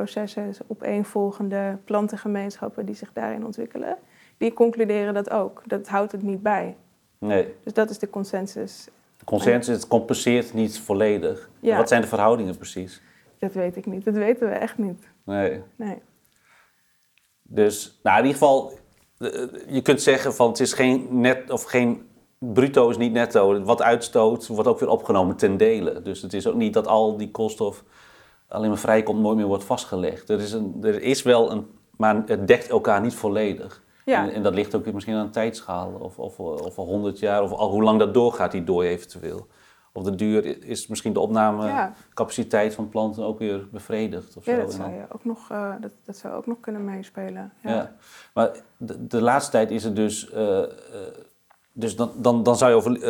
[0.04, 3.96] vegetatiesuccessieprocessen, dus opeenvolgende plantengemeenschappen die zich daarin ontwikkelen,
[4.38, 5.62] die concluderen dat ook.
[5.66, 6.76] Dat houdt het niet bij.
[7.18, 7.54] Nee.
[7.62, 8.88] Dus dat is de consensus
[9.24, 11.50] consensus, het compenseert niet volledig.
[11.60, 13.02] Wat zijn de verhoudingen precies?
[13.38, 14.04] Dat weet ik niet.
[14.04, 15.08] Dat weten we echt niet.
[15.24, 15.62] Nee.
[15.76, 15.98] nee.
[17.42, 18.72] Dus, nou in ieder geval,
[19.18, 19.30] eh,
[19.68, 22.06] je kunt zeggen van het is geen net of geen
[22.38, 23.62] bruto is niet netto.
[23.62, 26.02] Wat uitstoot wordt ook weer opgenomen ten dele.
[26.02, 27.84] Dus het is ook niet dat al die koolstof
[28.48, 30.28] alleen maar vrijkomt, nooit meer wordt vastgelegd.
[30.28, 33.84] Er is, een, er is wel een, maar het dekt elkaar niet volledig.
[34.04, 34.30] Ja.
[34.30, 37.70] En, dat ligt ook misschien aan een tijdschaal, of, of, of 100 jaar, of al
[37.70, 39.46] hoe lang dat doorgaat, die dooi eventueel.
[39.92, 44.36] Of de duur is misschien de opnamecapaciteit van planten ook weer bevredigd.
[44.36, 47.52] Of ja, dat zou, je ook nog, uh, dat, dat zou ook nog kunnen meespelen.
[47.62, 47.70] Ja.
[47.70, 47.92] ja.
[48.34, 50.30] Maar de, de, laatste tijd is het dus.
[50.30, 50.66] Uh, uh,
[51.72, 53.04] dus dan, dan, dan zou je over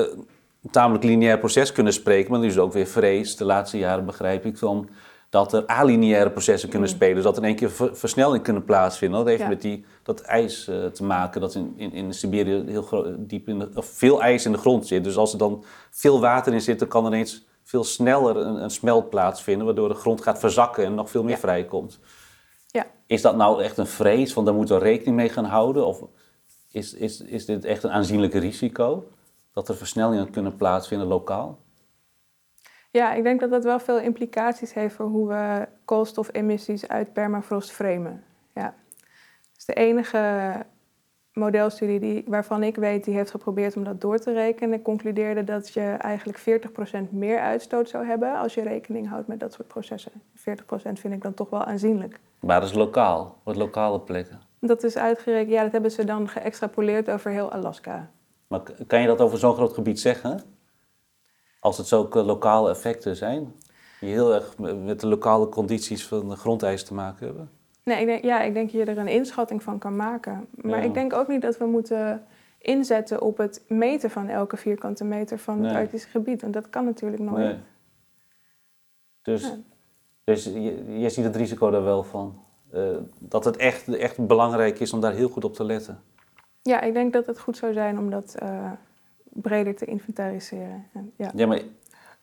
[0.62, 3.78] een tamelijk lineair proces kunnen spreken, maar nu is het ook weer vrees, de laatste
[3.78, 4.88] jaren begrijp ik, van
[5.28, 6.94] dat er alineaire processen kunnen mm.
[6.94, 7.14] spelen.
[7.14, 9.18] Dus dat er in één keer versnelling kunnen plaatsvinden.
[9.18, 13.14] Dat heeft met die, dat ijs uh, te maken dat in, in, in Siberië heel
[13.18, 15.04] diep in de, of veel ijs in de grond zit.
[15.04, 18.62] Dus als er dan veel water in zit, dan kan er ineens veel sneller een,
[18.62, 21.98] een smelt plaatsvinden, waardoor de grond gaat verzakken en nog veel meer vrijkomt.
[22.66, 22.86] Ja.
[23.06, 25.86] Is dat nou echt een vrees, want daar moeten we rekening mee gaan houden?
[25.86, 26.02] Of
[26.70, 29.08] is, is, is dit echt een aanzienlijk risico
[29.52, 31.58] dat er versnellingen kunnen plaatsvinden lokaal?
[32.96, 37.70] Ja, ik denk dat dat wel veel implicaties heeft voor hoe we koolstofemissies uit permafrost
[37.70, 38.24] framen.
[38.54, 38.74] Ja.
[39.54, 40.52] Dus de enige
[41.32, 45.72] modelstudie die, waarvan ik weet, die heeft geprobeerd om dat door te rekenen, concludeerde dat
[45.72, 50.12] je eigenlijk 40% meer uitstoot zou hebben als je rekening houdt met dat soort processen.
[50.38, 50.42] 40%
[50.74, 52.20] vind ik dan toch wel aanzienlijk.
[52.40, 54.40] Maar dat is lokaal, wat lokale plekken.
[54.60, 58.10] Dat is uitgerekend, ja, dat hebben ze dan geëxtrapoleerd over heel Alaska.
[58.46, 60.55] Maar kan je dat over zo'n groot gebied zeggen?
[61.66, 63.54] Als het zulke lokale effecten zijn,
[64.00, 67.50] die heel erg met de lokale condities van de grondijs te maken hebben?
[67.84, 70.48] Nee, ik denk, ja, ik denk dat je er een inschatting van kan maken.
[70.54, 72.26] Maar ik denk ook niet dat we moeten
[72.58, 76.40] inzetten op het meten van elke vierkante meter van het Arctische gebied.
[76.40, 77.44] Want dat kan natuurlijk nooit.
[77.44, 77.58] Nee.
[79.22, 79.52] Dus,
[80.24, 82.44] dus je, je, ziet het risico daar wel van.
[82.74, 86.00] Uh, dat het echt, echt belangrijk is om daar heel goed op te letten.
[86.62, 88.72] Ja, ik denk dat het goed zou zijn om dat uh,
[89.42, 90.86] breder te inventariseren.
[91.16, 91.60] Ja, ja maar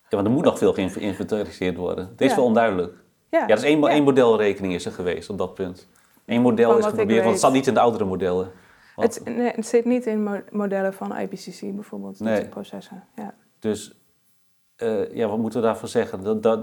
[0.10, 2.08] Ja, maar er moet nog veel geïnventariseerd worden.
[2.08, 2.36] Het is Ja.
[2.36, 2.94] wel onduidelijk.
[3.30, 3.88] Ja, Ja, er is één, Ja.
[3.90, 5.88] één modelrekening is er geweest op dat punt.
[6.26, 8.52] Eén model Van is geprobeerd, want het staat niet in de oudere modellen.
[8.96, 12.36] Want- Het, nee, het zit niet in mo- modellen van IPCC bijvoorbeeld, Nee.
[12.38, 13.04] soort processen.
[13.16, 13.34] Ja.
[13.60, 13.94] Dus
[14.76, 16.24] eh, ja, wat moeten we daarvan zeggen?
[16.24, 16.60] Dat, dat,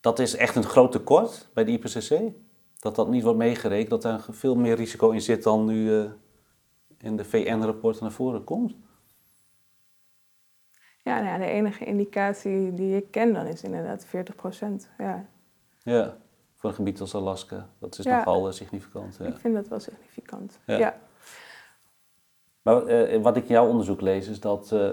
[0.00, 2.18] dat is echt een groot tekort bij de IPCC.
[2.78, 6.04] Dat dat niet wordt meegerekend, dat daar veel meer risico in zit dan nu eh,
[7.00, 8.74] in de VN-rapporten naar voren komt.
[11.08, 15.24] Ja, nou ja, de enige indicatie die ik ken dan is inderdaad 40% Ja,
[15.82, 16.16] Ja,
[16.56, 17.66] voor een gebied als Alaska.
[17.78, 18.16] Dat is Ja.
[18.16, 19.16] nogal eh, significant.
[19.20, 19.26] Ja.
[19.26, 20.58] ik vind dat wel significant.
[20.66, 20.76] Ja.
[20.78, 20.98] Ja.
[22.62, 24.88] Maar eh, wat ik in jouw onderzoek lees is dat, eh,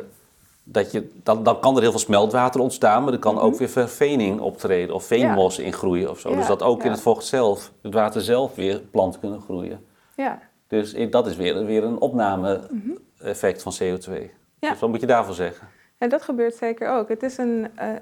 [0.63, 3.69] dat je, dan, dan kan er heel veel smeltwater ontstaan, maar er kan ook weer
[3.69, 6.29] vervening optreden of veenmos ingroeien of zo.
[6.29, 6.37] Mhm.
[6.37, 9.85] Dus dat ook in het vocht zelf, het water zelf weer planten kunnen groeien.
[10.15, 10.39] ja.
[10.67, 14.09] Dus dat is weer, weer een opname-effect van CO2.
[14.09, 14.21] Mhm.
[14.59, 14.69] Ja.
[14.69, 15.67] Dus wat moet je daarvan zeggen?
[16.09, 17.09] Dat gebeurt zeker ook.
[17.09, 17.95] Het is een, eh,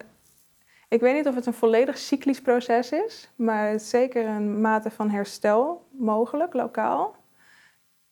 [0.88, 4.62] ik weet niet of het een volledig cyclisch proces is, maar het is zeker een
[4.62, 7.16] mate van herstel mogelijk, lokaal.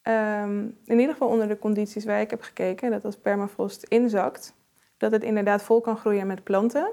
[0.01, 4.53] Ehm, in ieder geval onder de condities waar ik heb gekeken, dat als permafrost inzakt,
[4.97, 6.91] dat het inderdaad vol kan groeien met planten.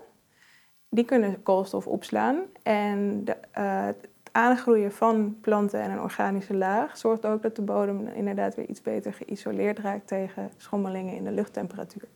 [0.89, 2.39] Die kunnen koolstof opslaan.
[2.63, 7.63] En de, eh, het aangroeien van planten en een organische laag zorgt ook dat de
[7.63, 12.09] bodem inderdaad weer iets beter geïsoleerd raakt tegen schommelingen in de luchttemperatuur.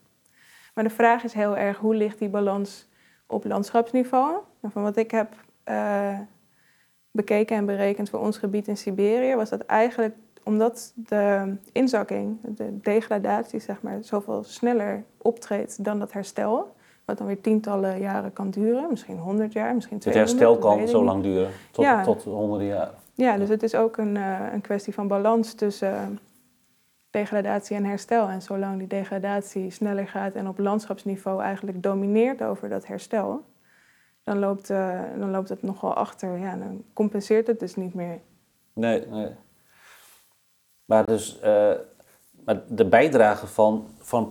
[0.74, 2.88] Maar de vraag is heel erg, hoe ligt die balans
[3.26, 4.30] op landschapsniveau?
[4.60, 5.28] Nou, van wat ik heb
[5.64, 6.18] eh,
[7.10, 12.78] bekeken en berekend voor ons gebied in Siberië, was dat eigenlijk omdat de inzakking, de
[12.80, 16.74] degradatie, zeg maar, zoveel sneller optreedt dan dat herstel.
[17.04, 20.40] Wat dan weer tientallen jaren kan duren, misschien 100 jaar, misschien Het 200.
[20.40, 22.02] herstel dat weet kan zo lang duren, tot, Ja.
[22.02, 22.90] tot honderden jaar.
[23.14, 26.18] Ja, dus het is ook een, eh, een kwestie van balans tussen
[27.12, 28.28] degradatie en herstel.
[28.28, 33.44] En zolang die degradatie sneller gaat en op landschapsniveau eigenlijk domineert over dat herstel,
[34.24, 36.38] dan loopt, eh, dan loopt het nogal achter.
[36.38, 38.20] Ja, dan compenseert het dus niet meer.
[38.72, 39.30] Nee, nee.
[40.84, 41.72] Maar dus, eh,
[42.44, 44.30] maar de bijdrage van, van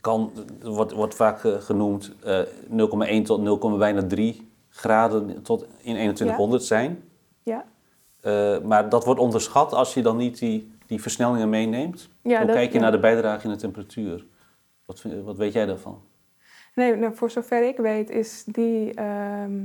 [0.00, 5.94] kan, wordt, wordt vaak eh, genoemd, eh 0,1 tot 0, bijna 3 graden tot in
[5.94, 7.02] 2100 zijn.
[7.42, 7.64] Ja,
[8.64, 12.10] maar dat wordt onderschat als je dan niet die, die versnellingen meeneemt.
[12.22, 12.80] Ja, Hoe dat- kijk je ja.
[12.82, 14.26] naar de bijdrage in de temperatuur?
[14.84, 16.02] Wat, wat weet jij daarvan?
[16.74, 19.62] nee, nou, voor zover ik weet is die ehm,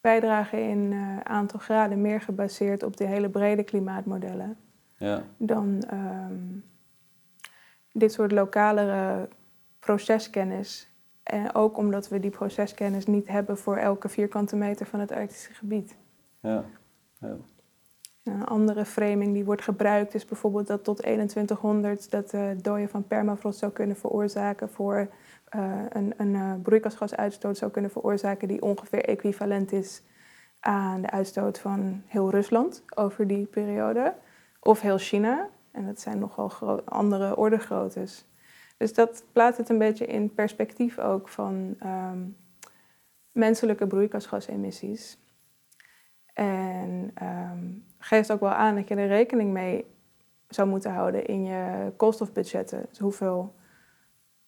[0.00, 4.56] bijdrage in eh, aantal graden meer gebaseerd op de hele brede klimaatmodellen.
[4.98, 6.42] Ja, dan ehm,
[7.92, 9.28] dit soort lokalere
[9.78, 10.90] proceskennis.
[11.22, 15.54] En ook omdat we die proceskennis niet hebben voor elke vierkante meter van het Arctische
[15.54, 15.96] gebied.
[16.40, 16.64] ja,
[17.20, 17.36] ja.
[18.26, 23.06] Een andere framing die wordt gebruikt is bijvoorbeeld dat tot 2100 dat de dooien van
[23.06, 25.08] permafrost zou kunnen veroorzaken voor
[25.48, 30.02] eh, een, een eh, broeikasgasuitstoot zou kunnen veroorzaken die ongeveer equivalent is
[30.60, 34.14] aan de uitstoot van heel Rusland over die periode.
[34.60, 35.48] Of heel China.
[35.70, 38.24] En dat zijn nogal andere ordegroottes.
[38.76, 42.18] Dus dat plaatst het een beetje in perspectief ook van ehm,
[43.32, 45.18] menselijke broeikasgasemissies.
[46.32, 47.64] En ehm,
[48.06, 49.84] geeft ook wel aan dat je er rekening mee
[50.48, 52.86] zou moeten houden in je koolstofbudgetten.
[52.88, 53.54] Dus hoeveel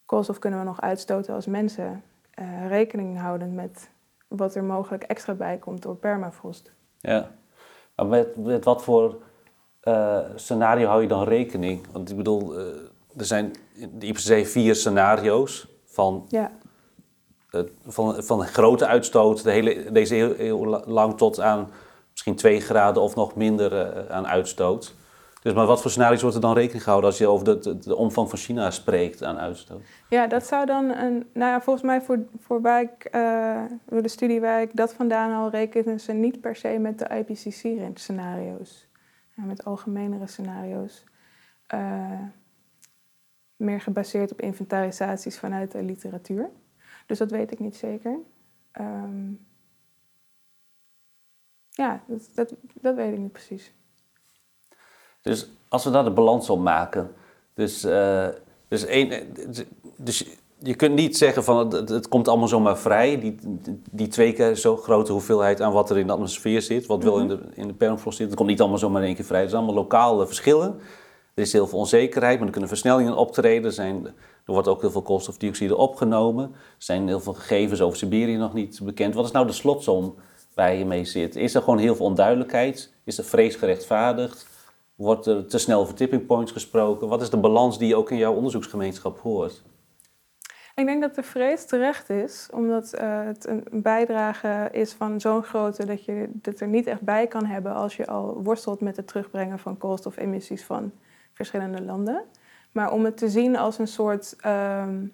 [0.04, 2.02] koolstof kunnen we nog uitstoten als mensen?
[2.38, 3.90] eh, rekening houden met
[4.28, 6.72] wat er mogelijk extra bij komt door permafrost.
[7.00, 7.30] Ja,
[7.96, 9.22] maar met, met wat voor
[9.80, 11.86] eh, scenario hou je dan rekening?
[11.92, 12.64] Want ik bedoel, eh,
[13.16, 16.50] er zijn in de IPCC vier scenario's van, Ja,
[17.86, 21.70] van, van grote uitstoot, de hele, deze heel, heel la- lang tot aan
[22.18, 24.94] misschien twee graden of nog minder eh, aan uitstoot.
[25.42, 28.28] Dus maar wat voor scenario's wordt er dan rekening gehouden als je over de, omvang
[28.28, 29.82] van China spreekt aan uitstoot?
[30.08, 31.26] ja dat zou dan een.
[31.32, 33.08] Nou ja, volgens mij voor, voor, waar ik,
[33.88, 37.08] voor de studie waar ik dat vandaan al rekenen ze niet per se met de
[37.08, 38.88] IPCC-scenario's.
[39.38, 41.04] Ja, met algemenere scenario's.
[41.66, 42.20] Eh,
[43.56, 46.50] meer gebaseerd op inventarisaties vanuit de literatuur.
[47.06, 48.18] Dus dat weet ik niet zeker.
[48.72, 49.32] Ehm,
[51.78, 53.72] ja, dat, dat, dat weet ik niet precies.
[55.22, 57.10] Dus als we daar de balans op maken.
[57.54, 58.28] Dus, eh,
[58.68, 59.20] dus, één, eh,
[59.96, 60.24] dus
[60.58, 63.20] je kunt niet zeggen van het, komt allemaal zomaar vrij.
[63.20, 63.36] Die,
[63.90, 66.86] die twee keer zo grote hoeveelheid aan wat er in de atmosfeer zit.
[66.86, 68.26] Wat wel in de, in de permafrost zit.
[68.26, 69.40] Het komt niet allemaal zomaar in één keer vrij.
[69.40, 70.78] Het zijn allemaal lokale verschillen.
[71.34, 73.72] Er is heel veel onzekerheid, maar er kunnen versnellingen optreden.
[73.72, 76.44] Zijn, er wordt ook heel veel koolstofdioxide opgenomen.
[76.44, 79.14] Er zijn heel veel gegevens over Siberië nog niet bekend.
[79.14, 80.14] Wat is nou de slotsom
[80.66, 81.36] je mee zit?
[81.36, 82.92] Is er gewoon heel veel onduidelijkheid?
[83.04, 84.46] Is er vrees gerechtvaardigd?
[84.94, 87.08] Wordt er te snel over tipping points gesproken?
[87.08, 89.62] Wat is de balans die je ook in jouw onderzoeksgemeenschap hoort?
[90.74, 95.42] Ik denk dat de vrees terecht is, omdat uh, het een bijdrage is van zo'n
[95.42, 98.96] grootte dat je het er niet echt bij kan hebben als je al worstelt met
[98.96, 100.92] het terugbrengen van koolstofemissies van
[101.32, 102.24] verschillende landen.
[102.72, 105.12] Maar om het te zien als een soort um,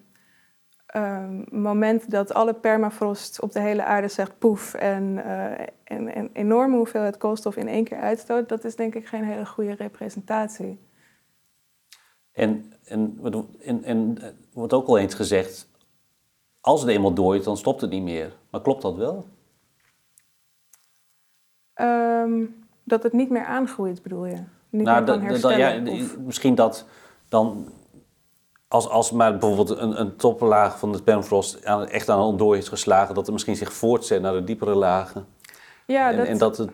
[0.95, 5.51] um, moment dat alle permafrost op de hele aarde zegt poef en uh,
[5.83, 9.45] een, een enorme hoeveelheid koolstof in één keer uitstoot, dat is denk ik geen hele
[9.45, 10.79] goede representatie.
[12.31, 13.19] En, en,
[13.61, 15.67] en, en er wordt ook al eens gezegd,
[16.61, 18.35] als het eenmaal dooit, dan stopt het niet meer.
[18.49, 19.25] Maar klopt dat wel?
[21.81, 24.43] Um, dat het niet meer aangroeit, bedoel je?
[24.69, 26.85] Niet nou, meer kan herstellen, ja, Misschien dat
[27.29, 27.69] dan,
[28.75, 31.55] als, als maar bijvoorbeeld een, een toppenlaag van de permafrost
[31.89, 35.25] echt aan een dooi is geslagen, dat het misschien zich voortzet naar de diepere lagen.
[35.85, 36.25] Ja, en, dat...
[36.27, 36.69] en dat het,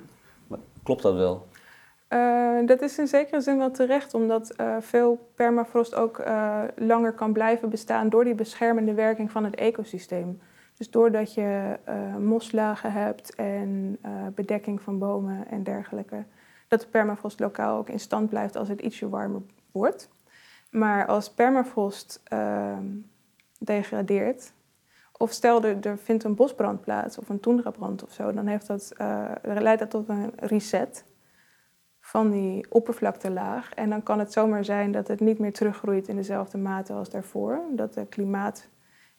[0.83, 1.47] klopt dat wel?
[2.09, 7.13] Uh, dat is in zekere zin wel terecht, omdat uh, veel permafrost ook uh, langer
[7.13, 10.41] kan blijven bestaan door die beschermende werking van het ecosysteem.
[10.77, 11.77] Dus doordat je
[12.19, 13.99] moslagen hebt en
[14.35, 16.23] bedekking van bomen en dergelijke,
[16.67, 20.09] dat de permafrost lokaal ook in stand blijft als het ietsje warmer wordt.
[20.71, 22.85] Maar als permafrost ehm,
[23.59, 24.53] degradeert,
[25.17, 28.67] of stel er, er, vindt een bosbrand plaats of een toendrabrand of zo, dan heeft
[28.67, 28.93] dat,
[29.41, 31.05] leidt dat tot een reset
[32.01, 33.73] van die oppervlaktelaag.
[33.73, 37.09] En dan kan het zomaar zijn dat het niet meer teruggroeit in dezelfde mate als
[37.09, 37.61] daarvoor.
[37.71, 38.69] Dat het klimaat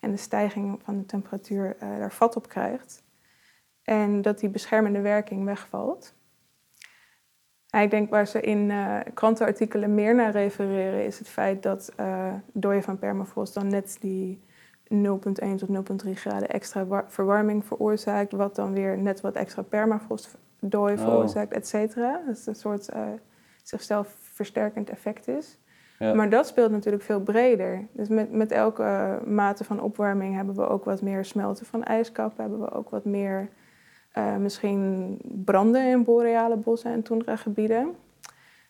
[0.00, 3.02] en de stijging van de temperatuur uh, daar vat op krijgt.
[3.82, 6.14] En dat die beschermende werking wegvalt.
[7.80, 12.32] Ik denk waar ze in uh, krantenartikelen meer naar refereren, is het feit dat uh,
[12.52, 14.42] dooien van permafrost dan net die
[14.94, 14.98] 0,1
[15.56, 15.68] tot
[16.04, 21.00] 0,3 graden extra verwarming veroorzaakt, wat dan weer net wat extra permafrost dooi oh.
[21.00, 22.20] veroorzaakt, et cetera.
[22.26, 23.02] Dat het een soort uh,
[23.62, 25.58] zichzelf versterkend effect is.
[25.98, 26.14] Ja.
[26.14, 27.86] Maar dat speelt natuurlijk veel breder.
[27.92, 32.42] Dus met, met elke mate van opwarming hebben we ook wat meer smelten van ijskappen,
[32.42, 33.48] hebben we ook wat meer
[34.18, 37.96] uh, misschien branden in boreale bossen en toendra-gebieden.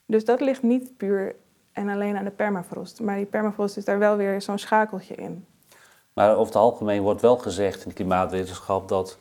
[0.06, 1.34] Dus dat ligt niet puur
[1.72, 3.00] en alleen aan de permafrost.
[3.00, 5.46] Maar die permafrost is daar wel weer zo'n schakeltje in.
[6.12, 9.18] Maar over het algemeen wordt wel gezegd in de klimaatwetenschap dat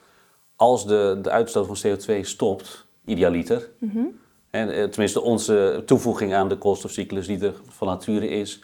[0.56, 4.20] als de, de uitstoot van CO2 stopt, idealiter, mm
[4.52, 8.64] en, eh, tenminste onze toevoeging aan de koolstofcyclus die er van nature is,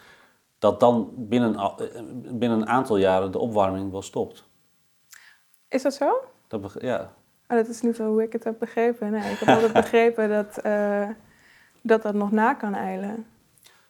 [0.58, 1.70] dat dan binnen, eh,
[2.32, 4.44] binnen een aantal jaren de opwarming wel stopt.
[5.68, 6.24] Is dat zo?
[6.48, 7.14] Dat ja.
[7.48, 9.10] Oh, dat is niet hoe ik het heb begrepen.
[9.10, 11.08] Nee, ik heb altijd begrepen dat, uh,
[11.82, 13.26] dat dat nog na kan eilen.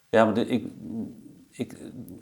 [0.09, 0.67] Ja, maar de, ik,
[1.51, 1.77] ik,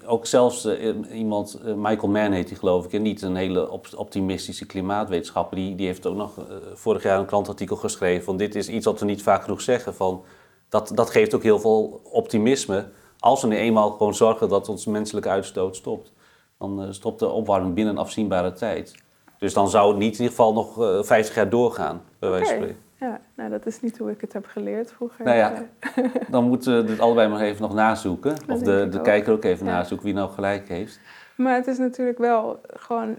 [0.07, 3.71] ook zelfs uh, iemand, uh, Michael Mann heet hij geloof ik, en niet een hele
[3.71, 8.55] op optimistische klimaatwetenschapper, die, die heeft ook nog vorig jaar een krantartikel geschreven van dit
[8.55, 9.95] is iets wat we niet vaak genoeg zeggen.
[9.95, 10.25] Van,
[10.69, 12.89] dat, dat geeft ook heel veel optimisme.
[13.19, 16.13] Als we nu eenmaal gewoon zorgen dat onze menselijke uitstoot stopt,
[16.59, 19.05] dan stopt de opwarming binnen een afzienbare tijd.
[19.39, 20.75] Dus dan zou het niet in ieder geval nog
[21.07, 22.85] 50 jaar doorgaan, bij wijze van spreken.
[23.01, 25.25] Ja, nou dat is niet hoe ik het heb geleerd vroeger.
[25.25, 25.53] Nou ja,
[26.31, 28.37] dan moeten we het allebei maar even nog nazoeken.
[28.49, 31.01] of de, de kijker ook even nazoeken wie nou gelijk heeft.
[31.37, 33.17] Maar het is natuurlijk wel gewoon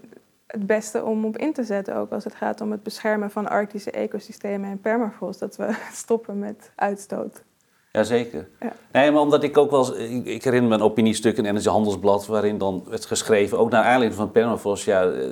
[0.48, 3.50] het beste om op in te zetten, ook als het gaat om het beschermen van
[3.50, 7.44] arctische ecosystemen en permafrost, dat we stoppen met uitstoot.
[7.92, 8.48] Jazeker.
[8.60, 8.74] Ja.
[8.92, 12.26] Nee, maar omdat ik ook wel ik, ik, herinner me een opiniestuk in NRC Handelsblad
[12.26, 15.30] waarin dan werd geschreven, ook naar aanleiding van permafrost, ja, eh,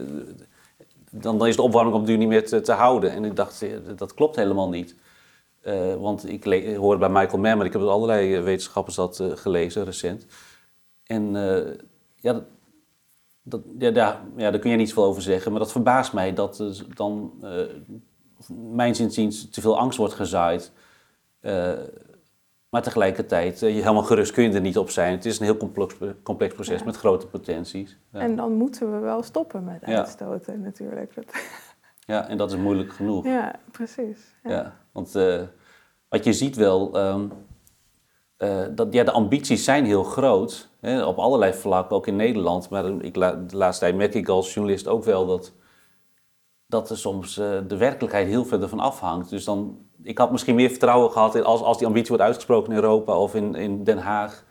[1.21, 3.11] dan, is de opwarming op duur niet meer te, houden.
[3.11, 3.65] En ik dacht,
[3.97, 4.95] dat klopt helemaal niet.
[5.63, 6.43] Uh, want ik
[6.77, 10.25] hoorde bij Michael Mann, maar ik heb allerlei eh, wetenschappers dat gelezen recent.
[11.03, 11.31] En
[12.15, 12.45] ja,
[13.41, 15.51] dat, ja, daar, ja, kun je niet zoveel over zeggen.
[15.51, 17.33] Maar dat verbaast mij dat dan,
[18.47, 20.71] mijn zinziens, te veel angst wordt gezaaid.
[22.75, 25.11] Maar tegelijkertijd, eh, helemaal gerust kun je er niet op zijn.
[25.11, 27.97] Het is een heel complex, complex proces met grote potenties.
[28.11, 28.19] Ja.
[28.19, 31.13] En dan moeten we wel stoppen met uitstoten natuurlijk.
[32.05, 33.25] Ja, en dat is moeilijk genoeg.
[33.25, 34.35] Ja, precies.
[34.43, 35.41] Ja, want uh,
[36.09, 37.31] wat je ziet wel, um,
[38.37, 40.69] uh, dat ja, de ambities zijn heel groot.
[40.79, 42.69] Hè, op allerlei vlakken, ook in Nederland.
[42.69, 45.53] Maar ik, de laatste tijd merk ik als journalist ook wel dat,
[46.75, 49.29] dat er soms uh, de werkelijkheid heel verder van afhangt.
[49.29, 52.71] Dus dan ik had misschien meer vertrouwen gehad in als, als die ambitie wordt uitgesproken
[52.71, 54.43] in Europa of in, in Den Haag.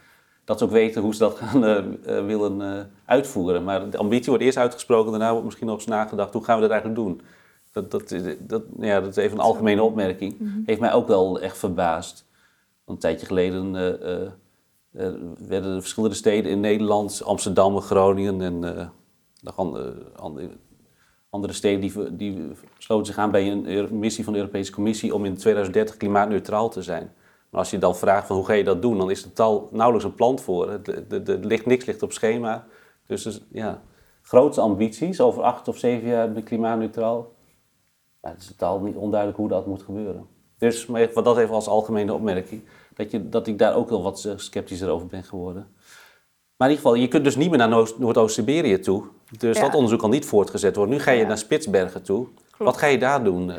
[0.45, 3.65] Dat ze ook weten hoe ze dat gaan uh, willen uh, uitvoeren.
[3.65, 6.33] Maar de ambitie wordt eerst uitgesproken, daarna wordt misschien nog eens nagedacht.
[6.33, 7.21] Hoe gaan we dat eigenlijk doen?
[7.73, 10.39] Dat, dat, dat, ja, dat is even een algemene opmerking.
[10.39, 12.27] Mm Heeft mij ook wel echt verbaasd.
[12.87, 13.73] een tijdje geleden
[15.49, 18.91] werden er verschillende steden in Nederland, Amsterdam, Groningen en
[19.41, 20.49] nog andere, andere
[21.35, 25.25] andere steden die, die sloten zich aan bij een missie van de Europese Commissie om
[25.25, 27.13] in 2030 klimaatneutraal te zijn.
[27.51, 29.69] Maar als je dan vraagt van hoe ga je dat doen, dan is er tal
[29.73, 30.71] nauwelijks een plan voor.
[30.71, 32.67] Het, de, ligt, niks ligt op schema.
[33.07, 33.83] Dus, dus ja,
[34.23, 37.33] grote ambities, over acht of zeven jaar klimaatneutraal.
[38.21, 40.27] Het is totaal niet onduidelijk hoe dat moet gebeuren.
[40.59, 42.63] Dus maar wat dat even als algemene opmerking,
[42.95, 45.67] dat, je, dat ik daar ook wel wat sceptischer over ben geworden.
[46.65, 49.05] Maar in ieder geval, je kunt dus niet meer naar Noordoost-Siberië toe.
[49.39, 50.95] Dus dat onderzoek kan niet voortgezet worden.
[50.95, 52.27] Nu ga je naar Spitsbergen toe.
[52.59, 53.53] Wat ga je daar doen?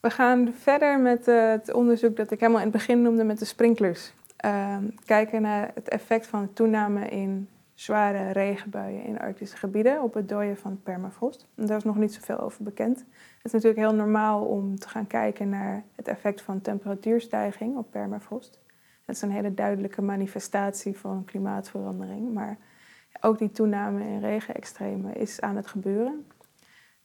[0.00, 3.44] We gaan verder met het onderzoek dat ik helemaal in het begin noemde met de
[3.44, 4.12] sprinklers.
[4.44, 10.28] Uh, kijken naar het effect van toename in zware regenbuien in Arctische gebieden op het
[10.28, 11.46] dooien van permafrost.
[11.54, 12.98] En daar is nog niet zoveel over bekend.
[12.98, 17.90] Het is natuurlijk heel normaal om te gaan kijken naar het effect van temperatuurstijging op
[17.90, 18.58] permafrost.
[19.06, 22.32] Dat is een hele duidelijke manifestatie van klimaatverandering.
[22.32, 22.58] Maar
[23.20, 26.26] ook die toename in regenextremen is aan het gebeuren.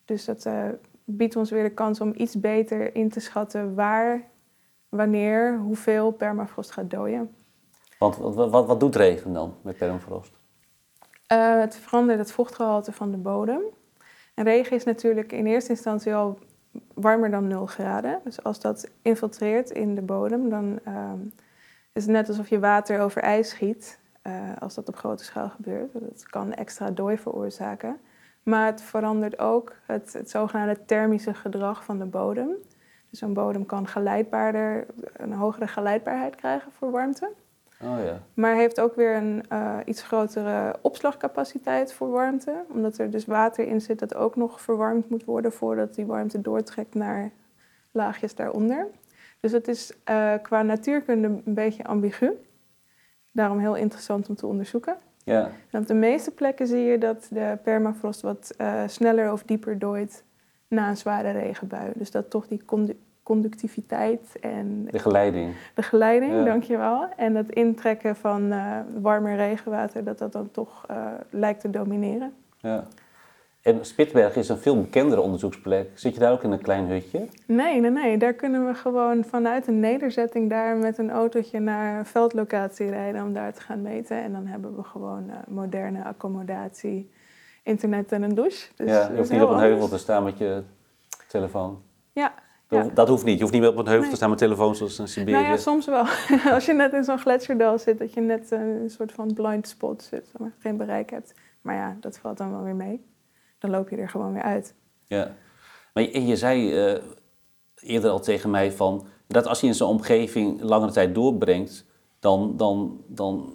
[0.06, 0.68] Dus dat uh,
[1.04, 4.30] biedt ons weer de kans om iets beter in te schatten waar,
[4.90, 7.36] wanneer, hoeveel permafrost gaat dooien.
[8.00, 10.40] Want wat, wat, wat doet regen dan met permafrost?
[11.32, 13.62] Uh, het verandert het vochtgehalte van de bodem.
[14.34, 16.40] En regen is natuurlijk in eerste instantie al
[16.94, 18.20] warmer dan 0 graden.
[18.24, 21.12] Dus als dat infiltreert in de bodem, dan uh,
[21.94, 24.00] is net alsof je water over ijs schiet.
[24.28, 25.94] Uh, als dat op grote schaal gebeurt.
[25.94, 28.00] Dat kan extra dooi veroorzaken.
[28.44, 32.50] Maar het verandert ook het, het zogenaamde thermische gedrag van de bodem.
[33.10, 37.32] Dus een bodem kan geleidbaarder, een hogere geleidbaarheid krijgen voor warmte.
[37.82, 38.22] Oh ja.
[38.34, 42.64] Maar heeft ook weer een uh, iets grotere opslagcapaciteit voor warmte.
[42.68, 46.42] Omdat er dus water in zit dat ook nog verwarmd moet worden voordat die warmte
[46.42, 47.32] doortrekt naar
[47.92, 48.88] laagjes daaronder.
[49.42, 52.32] Dus het is uh, qua natuurkunde een beetje ambigu.
[53.32, 54.96] Daarom heel interessant om te onderzoeken.
[55.24, 55.50] Ja.
[55.70, 59.80] En op de meeste plekken zie je dat de permafrost wat uh, sneller of dieper
[59.80, 60.24] dooit
[60.68, 61.92] na een zware regenbui.
[61.96, 62.62] Dus dat toch die
[63.24, 64.88] conductiviteit en...
[64.92, 65.54] De geleiding.
[65.76, 66.44] De geleiding, ja.
[66.44, 67.08] dankjewel.
[67.18, 70.86] En het intrekken van uh, warmer regenwater, dat dat dan toch
[71.30, 72.34] lijkt te domineren.
[72.58, 72.88] Ja.
[73.62, 75.90] En Spitsbergen is een veel bekendere onderzoeksplek.
[75.94, 77.28] Zit je daar ook in een klein hutje?
[77.46, 78.18] Nee, nee, nee.
[78.18, 83.24] Daar kunnen we gewoon vanuit een nederzetting daar met een autootje naar een veldlocatie rijden
[83.24, 84.24] om daar te gaan meten.
[84.24, 87.12] En dan hebben we gewoon uh, moderne accommodatie,
[87.64, 88.68] internet en een douche.
[88.76, 90.64] Dus ja, je hoeft niet op een heuvel te staan met je
[91.28, 91.82] telefoon.
[92.12, 92.34] Ja,
[92.70, 92.88] ja.
[92.94, 93.36] Dat hoeft niet.
[93.36, 94.10] Je hoeft niet meer op een heuvel nee.
[94.10, 95.36] te staan met telefoon zoals in Siberië.
[95.36, 96.06] Nou ja, soms wel.
[96.54, 100.04] Als je net in zo'n gletsjerdal zit, dat je net een soort van blind spot
[100.04, 101.34] zit, maar geen bereik hebt.
[101.62, 103.10] Maar ja, dat valt dan wel weer mee.
[103.62, 104.74] Dan loop je er gewoon weer uit.
[105.08, 105.36] Ja.
[105.94, 107.02] Maar je, je zei uh,
[107.82, 109.06] eerder al tegen mij van...
[109.28, 111.86] dat als je in zo'n omgeving langere tijd doorbrengt...
[112.20, 113.54] dan, dan, dan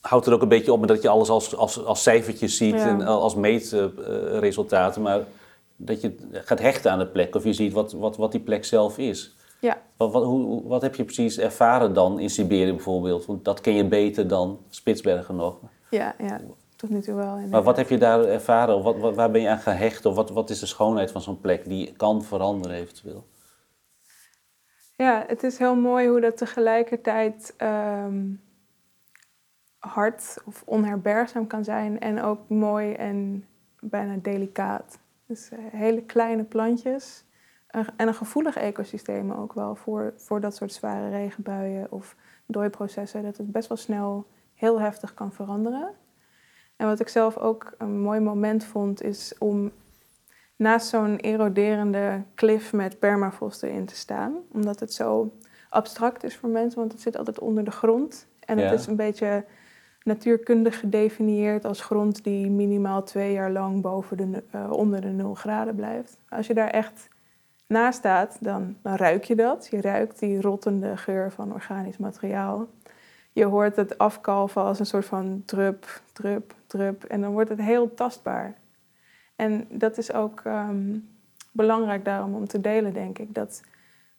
[0.00, 2.74] houdt het ook een beetje op met dat je alles als, als, als cijfertjes ziet...
[2.74, 2.88] Ja.
[2.88, 5.02] en als meetresultaten.
[5.02, 5.20] maar
[5.76, 8.64] dat je gaat hechten aan de plek of je ziet wat, wat, wat die plek
[8.64, 9.36] zelf is.
[9.60, 9.82] Ja.
[9.96, 13.26] Wat, wat, hoe, wat heb je precies ervaren dan in Siberië bijvoorbeeld?
[13.26, 15.56] Want dat ken je beter dan Spitsbergen nog.
[15.90, 16.40] Ja, ja
[16.78, 17.26] tot nu toe wel.
[17.26, 17.50] Inderdaad.
[17.50, 18.76] Maar wat heb je daar ervaren?
[18.76, 20.06] Of wat, wat, waar ben je aan gehecht?
[20.06, 23.26] Of wat, wat is de schoonheid van zo'n plek die kan veranderen eventueel?
[24.96, 28.40] Ja, het is heel mooi hoe dat tegelijkertijd um,
[29.78, 32.00] hard of onherbergzaam kan zijn.
[32.00, 33.46] En ook mooi en
[33.80, 34.98] bijna delicaat.
[35.26, 37.24] Dus uh, hele kleine plantjes.
[37.66, 42.16] En een gevoelig ecosysteem ook wel voor, voor dat soort zware regenbuien of
[42.46, 43.22] dooiprocessen.
[43.22, 45.94] Dat het best wel snel heel heftig kan veranderen.
[46.78, 49.70] En wat ik zelf ook een mooi moment vond, is om
[50.56, 54.36] naast zo'n eroderende klif met permafrost erin te staan.
[54.52, 55.32] Omdat het zo
[55.68, 58.26] abstract is voor mensen, want het zit altijd onder de grond.
[58.40, 58.74] En het ja.
[58.74, 59.44] is een beetje
[60.02, 65.34] natuurkundig gedefinieerd als grond die minimaal twee jaar lang boven de, uh, onder de 0
[65.34, 66.18] graden blijft.
[66.28, 67.08] Als je daar echt
[67.66, 69.68] naast staat, dan, dan ruik je dat.
[69.70, 72.66] Je ruikt die rottende geur van organisch materiaal.
[73.38, 77.04] Je hoort het afkalven als een soort van drup, drup, drup.
[77.04, 78.54] En dan wordt het heel tastbaar.
[79.36, 81.08] En dat is ook um,
[81.52, 83.34] belangrijk daarom om te delen, denk ik.
[83.34, 83.62] Dat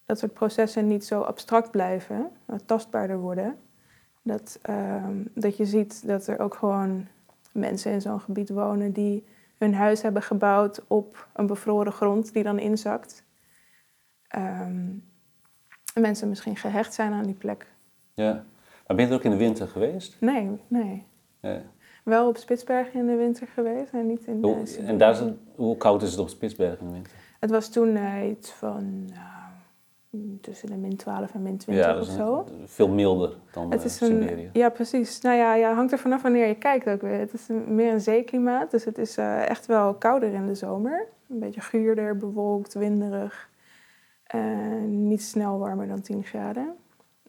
[0.06, 3.58] dat soort processen niet zo abstract blijven, maar tastbaarder worden.
[4.22, 7.08] Dat, um, dat je ziet dat er ook gewoon
[7.52, 9.26] mensen in zo'n gebied wonen die
[9.58, 13.24] hun huis hebben gebouwd op een bevroren grond die dan inzakt.
[14.28, 15.04] En
[15.94, 17.68] mensen misschien gehecht zijn aan die plek.
[18.14, 18.44] Ja.
[18.90, 20.18] Maar ben je er ook in de winter geweest?
[20.20, 21.06] Nee, nee.
[21.42, 21.62] Ja.
[22.04, 25.34] Wel op Spitsbergen in de winter geweest en niet in hoe, En daar is het,
[25.56, 27.14] hoe koud is het op Spitsbergen in de winter?
[27.40, 32.00] Het was toen uh, iets van nou, tussen de min 12 en min 20 ja,
[32.00, 32.48] of zo.
[32.66, 34.44] veel milder dan het is uh, Siberië.
[34.44, 35.22] Een, ja, precies.
[35.22, 37.20] Nou ja, ja, hangt er vanaf wanneer je kijkt ook weer.
[37.20, 41.08] Het is een, meer een zeeklimaat, dus het is echt wel kouder in de zomer.
[41.30, 43.50] Een beetje guurder, bewolkt, winderig.
[44.88, 46.76] niet snel warmer dan 10 graden.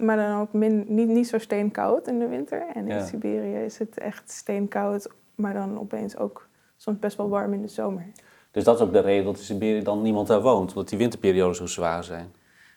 [0.00, 2.66] Maar dan ook min, niet, niet zo steenkoud in de winter.
[2.74, 3.04] En in ja.
[3.04, 7.68] Siberië is het echt steenkoud, maar dan opeens ook soms best wel warm in de
[7.68, 8.06] zomer.
[8.50, 10.98] Dus dat is ook de reden dat in Siberië dan niemand daar woont, omdat die
[10.98, 12.32] winterperioden zo zwaar zijn.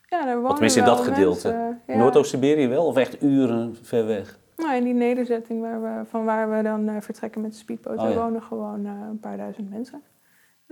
[0.06, 1.48] Ja, daar wonen tenminste in dat gedeelte.
[1.48, 1.98] mensen, ja.
[1.98, 4.40] Noordoost-Siberië wel, of echt uren ver weg?
[4.58, 7.98] Nou, in die nederzetting waar we, van waar we dan eh, vertrekken met de speedboot,
[7.98, 8.20] Oh, daar ja.
[8.20, 10.02] wonen gewoon eh, een paar duizend mensen.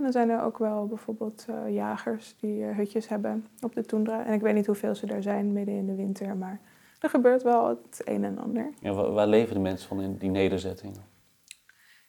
[0.01, 3.85] En dan zijn er ook wel bijvoorbeeld eh, jagers die eh, hutjes hebben op de
[3.85, 4.25] toendra.
[4.25, 6.59] En ik weet niet hoeveel ze daar zijn midden in de winter, maar
[6.99, 8.69] er gebeurt wel het een en ander.
[8.79, 11.01] Ja, waar, waar leven de mensen van in die nederzettingen?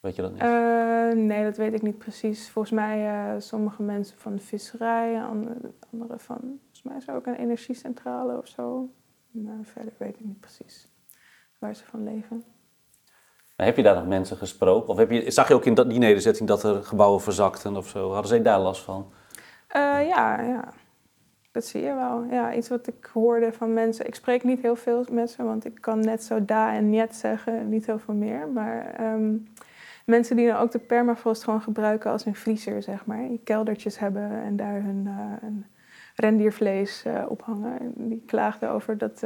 [0.00, 0.40] Weet je dat niet?
[0.40, 2.50] Eh, nee, dat weet ik niet precies.
[2.50, 7.26] Volgens mij sommige mensen van de visserij, andere, andere van, volgens mij is er ook
[7.26, 8.88] een energiecentrale of zo.
[9.30, 10.88] Maar verder weet ik niet precies
[11.58, 12.44] waar ze van leven.
[13.56, 14.88] Heb je daar nog mensen gesproken?
[14.88, 18.10] Of heb je, zag je ook in die nederzetting dat er gebouwen verzakten of zo?
[18.10, 19.12] Hadden zij daar last van?
[19.68, 20.72] Eh, ja, ja,
[21.52, 22.24] dat zie je wel.
[22.30, 24.06] Ja, iets wat ik hoorde van mensen.
[24.06, 27.14] Ik spreek niet heel veel met ze, want ik kan net zo da en niet
[27.14, 28.48] zeggen, niet heel veel meer.
[28.48, 29.36] Maar ehm,
[30.04, 33.28] mensen die dan ook de permafrost gewoon gebruiken als een vriezer, zeg maar.
[33.28, 35.06] Die keldertjes hebben en daar hun
[35.40, 35.66] hun
[36.16, 37.80] rendiervlees eh, ophangen.
[37.80, 39.20] En Die klaagden over dat,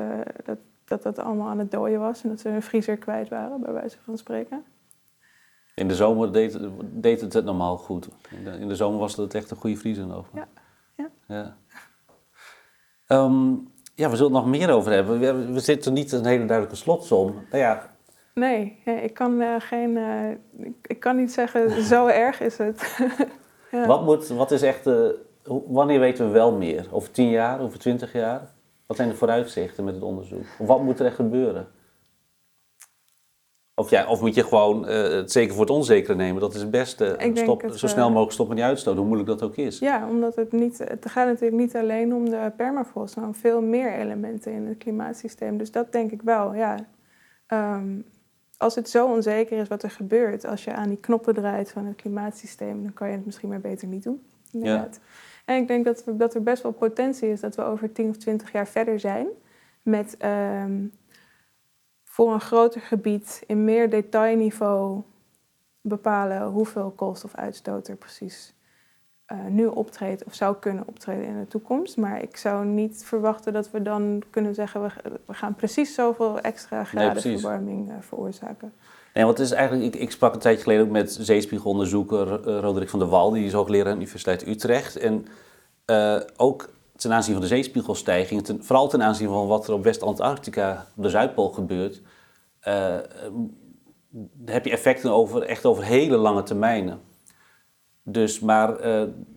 [0.45, 0.59] dat,
[0.89, 3.73] dat dat allemaal aan het dooien was en dat ze hun vriezer kwijt waren, bij
[3.73, 4.65] wijze van spreken.
[5.75, 8.09] In de zomer deed, deed het het normaal goed.
[8.31, 10.27] In de, in de zomer was het echt een goede vriezer nog.
[10.35, 10.49] Ja,
[10.97, 11.11] ja.
[11.27, 11.57] Ja.
[13.07, 13.51] Ehm,
[13.95, 15.19] ja, we zullen het nog meer over hebben.
[15.19, 17.33] We, we zitten niet een hele duidelijke slotsom.
[17.51, 17.95] Nou ja,
[18.35, 20.31] Nee, ja, ik, kan, eh, geen, eh,
[20.83, 22.97] ik, kan niet zeggen, zo erg is het.
[23.71, 23.87] ja.
[23.87, 24.85] wat, moet, wat is echt...
[24.85, 26.87] hoe- wanneer weten we wel meer?
[26.91, 27.61] Over tien jaar?
[27.61, 28.55] Over twintig jaar?
[28.87, 30.45] Wat zijn de vooruitzichten met het onderzoek?
[30.59, 31.69] Of wat moet er echt gebeuren?
[33.75, 36.41] Of, ja, of moet je gewoon eh, het zeker voor het onzekere nemen?
[36.41, 37.05] Dat is het beste.
[37.05, 39.43] Ik denk Stop, het, zo eh, snel mogelijk stoppen met die uitstoot, hoe moeilijk dat
[39.43, 39.79] ook is.
[39.79, 43.63] Ja, omdat het niet, het gaat natuurlijk niet alleen om de permafrost, maar om veel
[43.63, 45.59] meer elementen in het klimaatsysteem.
[45.59, 46.87] Dus dat denk ik wel, ja.
[47.47, 48.01] Ehm,
[48.57, 51.85] als het zo onzeker is wat er gebeurt, als je aan die knoppen draait van
[51.85, 54.23] het klimaatsysteem, dan kan je het misschien maar beter niet doen.
[54.53, 55.01] Inderdaad.
[55.47, 58.09] En ik denk dat, we, dat er best wel potentie is dat we over 10
[58.09, 59.27] of 20 jaar verder zijn
[59.83, 60.87] met ehm,
[62.05, 65.03] voor een groter gebied in meer detailniveau
[65.81, 68.55] bepalen hoeveel koolstofuitstoot er precies
[69.27, 71.97] eh, nu optreedt of zou kunnen optreden in de toekomst.
[71.97, 74.91] Maar ik zou niet verwachten dat we dan kunnen zeggen, we,
[75.27, 77.41] we gaan precies zoveel extra graden precies.
[77.41, 78.73] verwarming eh, veroorzaken.
[79.17, 82.89] Nee, het is eigenlijk, ik, ik sprak een tijdje geleden ook met zeespiegelonderzoeker eh, Roderick
[82.89, 84.97] van der Wal, die is hoogleraar aan de Universiteit Utrecht.
[84.97, 85.27] En
[85.85, 90.87] eh, ook ten aanzien van de zeespiegelstijging, vooral ten aanzien van wat er op West-Antarctica,
[90.97, 92.03] op de Zuidpool gebeurt,
[92.61, 92.97] eh,
[94.45, 97.01] heb je effecten over, echt over hele lange termijnen.
[98.03, 98.77] Dus, maar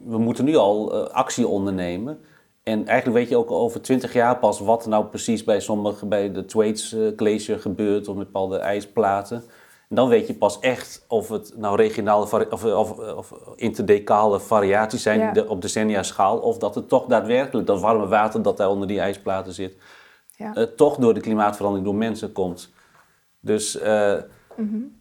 [0.04, 2.20] we moeten nu al actie ondernemen.
[2.64, 6.06] En eigenlijk weet je ook over twintig jaar pas wat er nou precies bij sommige,
[6.06, 9.44] bij de Thwaites Glacier gebeurt, of met bepaalde ijsplaten.
[9.92, 15.20] Dan weet je pas echt of het nou regionale of, of, of interdecale variaties zijn
[15.20, 15.44] Ja.
[15.48, 19.00] op decennia schaal, of dat het toch daadwerkelijk dat warme water dat daar onder die
[19.00, 19.76] ijsplaten zit,
[20.36, 20.54] Ja.
[20.56, 22.70] eh, toch door de klimaatverandering door mensen komt.
[23.40, 23.80] Dus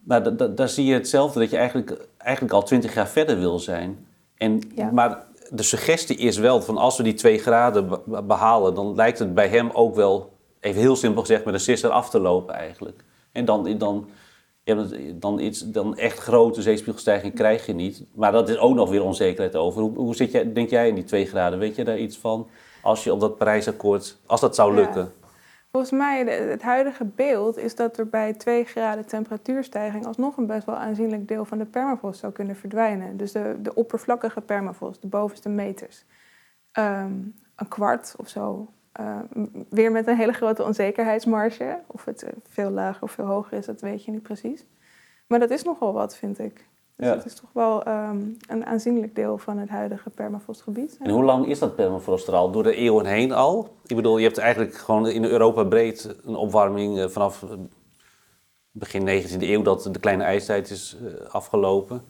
[0.05, 3.59] nou, da- daar zie je hetzelfde, dat je eigenlijk, eigenlijk al twintig jaar verder wil
[3.59, 4.07] zijn.
[4.37, 4.91] En, Ja.
[4.91, 9.19] Maar de suggestie is wel van als we die twee graden be- behalen, dan lijkt
[9.19, 12.55] het bij hem ook wel, even heel simpel gezegd, met een sisser af te lopen
[12.55, 13.05] eigenlijk.
[13.33, 14.09] En dan, dan,
[14.69, 18.05] ja, dan- dan, iets, dan echt grote zeespiegelstijging krijg je niet.
[18.15, 19.83] Maar dat is ook nog weer onzekerheid over.
[19.83, 21.59] Hoe, hoe zit jij, denk jij in die twee graden?
[21.59, 22.49] Weet je daar iets van?
[22.83, 24.81] Als je op dat Parijsakkoord, als dat zou Ja.
[24.81, 25.13] lukken.
[25.71, 30.67] Volgens mij, het huidige beeld is dat er bij 2 graden temperatuurstijging alsnog een best
[30.67, 33.17] wel aanzienlijk deel van de permafrost zou kunnen verdwijnen.
[33.17, 36.05] Dus de, de oppervlakkige permafrost, de bovenste meters.
[36.73, 37.13] Ehm,
[37.57, 38.69] een kwart of zo.
[38.93, 41.79] Ehm, weer met een hele grote onzekerheidsmarge.
[41.87, 44.65] Of het eh, veel lager of veel hoger is, dat weet je niet precies.
[45.27, 46.67] Maar dat is nogal wat, vind ik.
[46.97, 47.15] Dus Ja.
[47.15, 48.19] dat is toch wel ehm,
[48.49, 50.99] een aanzienlijk deel van het huidige permafrostgebied.
[51.03, 52.51] En hoe lang is dat permafrost er al?
[52.51, 53.77] Door de eeuwen heen al?
[53.87, 57.49] Ik bedoel, je hebt eigenlijk gewoon in Europa breed een opwarming eh, vanaf eh,
[58.71, 62.03] begin 19e eeuw dat de kleine ijstijd is eh, afgelopen.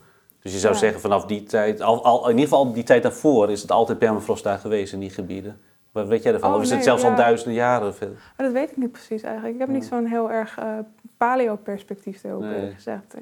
[0.42, 0.78] Dus je zou Ja.
[0.78, 3.98] zeggen vanaf die tijd, al, al, in ieder geval die tijd daarvoor, is het altijd
[3.98, 5.60] permafrost daar geweest in die gebieden.
[5.98, 6.50] Wat weet jij ervan?
[6.50, 7.94] Oh, of is het zelfs al duizenden jaren?
[7.94, 8.14] Veel?
[8.36, 9.54] Dat weet ik niet precies eigenlijk.
[9.54, 10.78] Ik heb niet zo'n heel erg eh
[11.16, 12.72] paleo-perspectief erop Nee.
[12.74, 13.14] gezegd.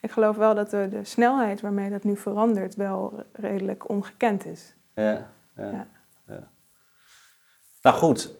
[0.00, 4.74] Ik geloof wel dat de, de snelheid waarmee dat nu verandert wel redelijk ongekend is.
[4.94, 5.86] Ja, ja,
[6.26, 6.48] Ja.
[7.82, 8.34] Nou goed,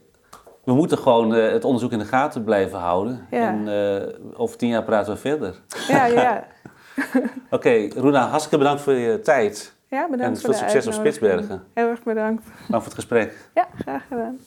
[0.65, 3.27] we moeten gewoon eh, het onderzoek in de gaten blijven houden.
[3.31, 3.49] Ja.
[3.49, 5.61] En eh, over tien jaar praten we verder.
[5.89, 6.45] Ja, ja.
[7.51, 9.74] Oké, Roena, hartstikke bedankt voor je tijd.
[9.95, 10.93] Ja bedankt En voor veel de succes op.
[10.93, 11.63] Spitsbergen.
[11.75, 12.45] Heel erg bedankt.
[12.45, 13.51] Dank voor het gesprek.
[13.55, 14.39] Ja, graag gedaan.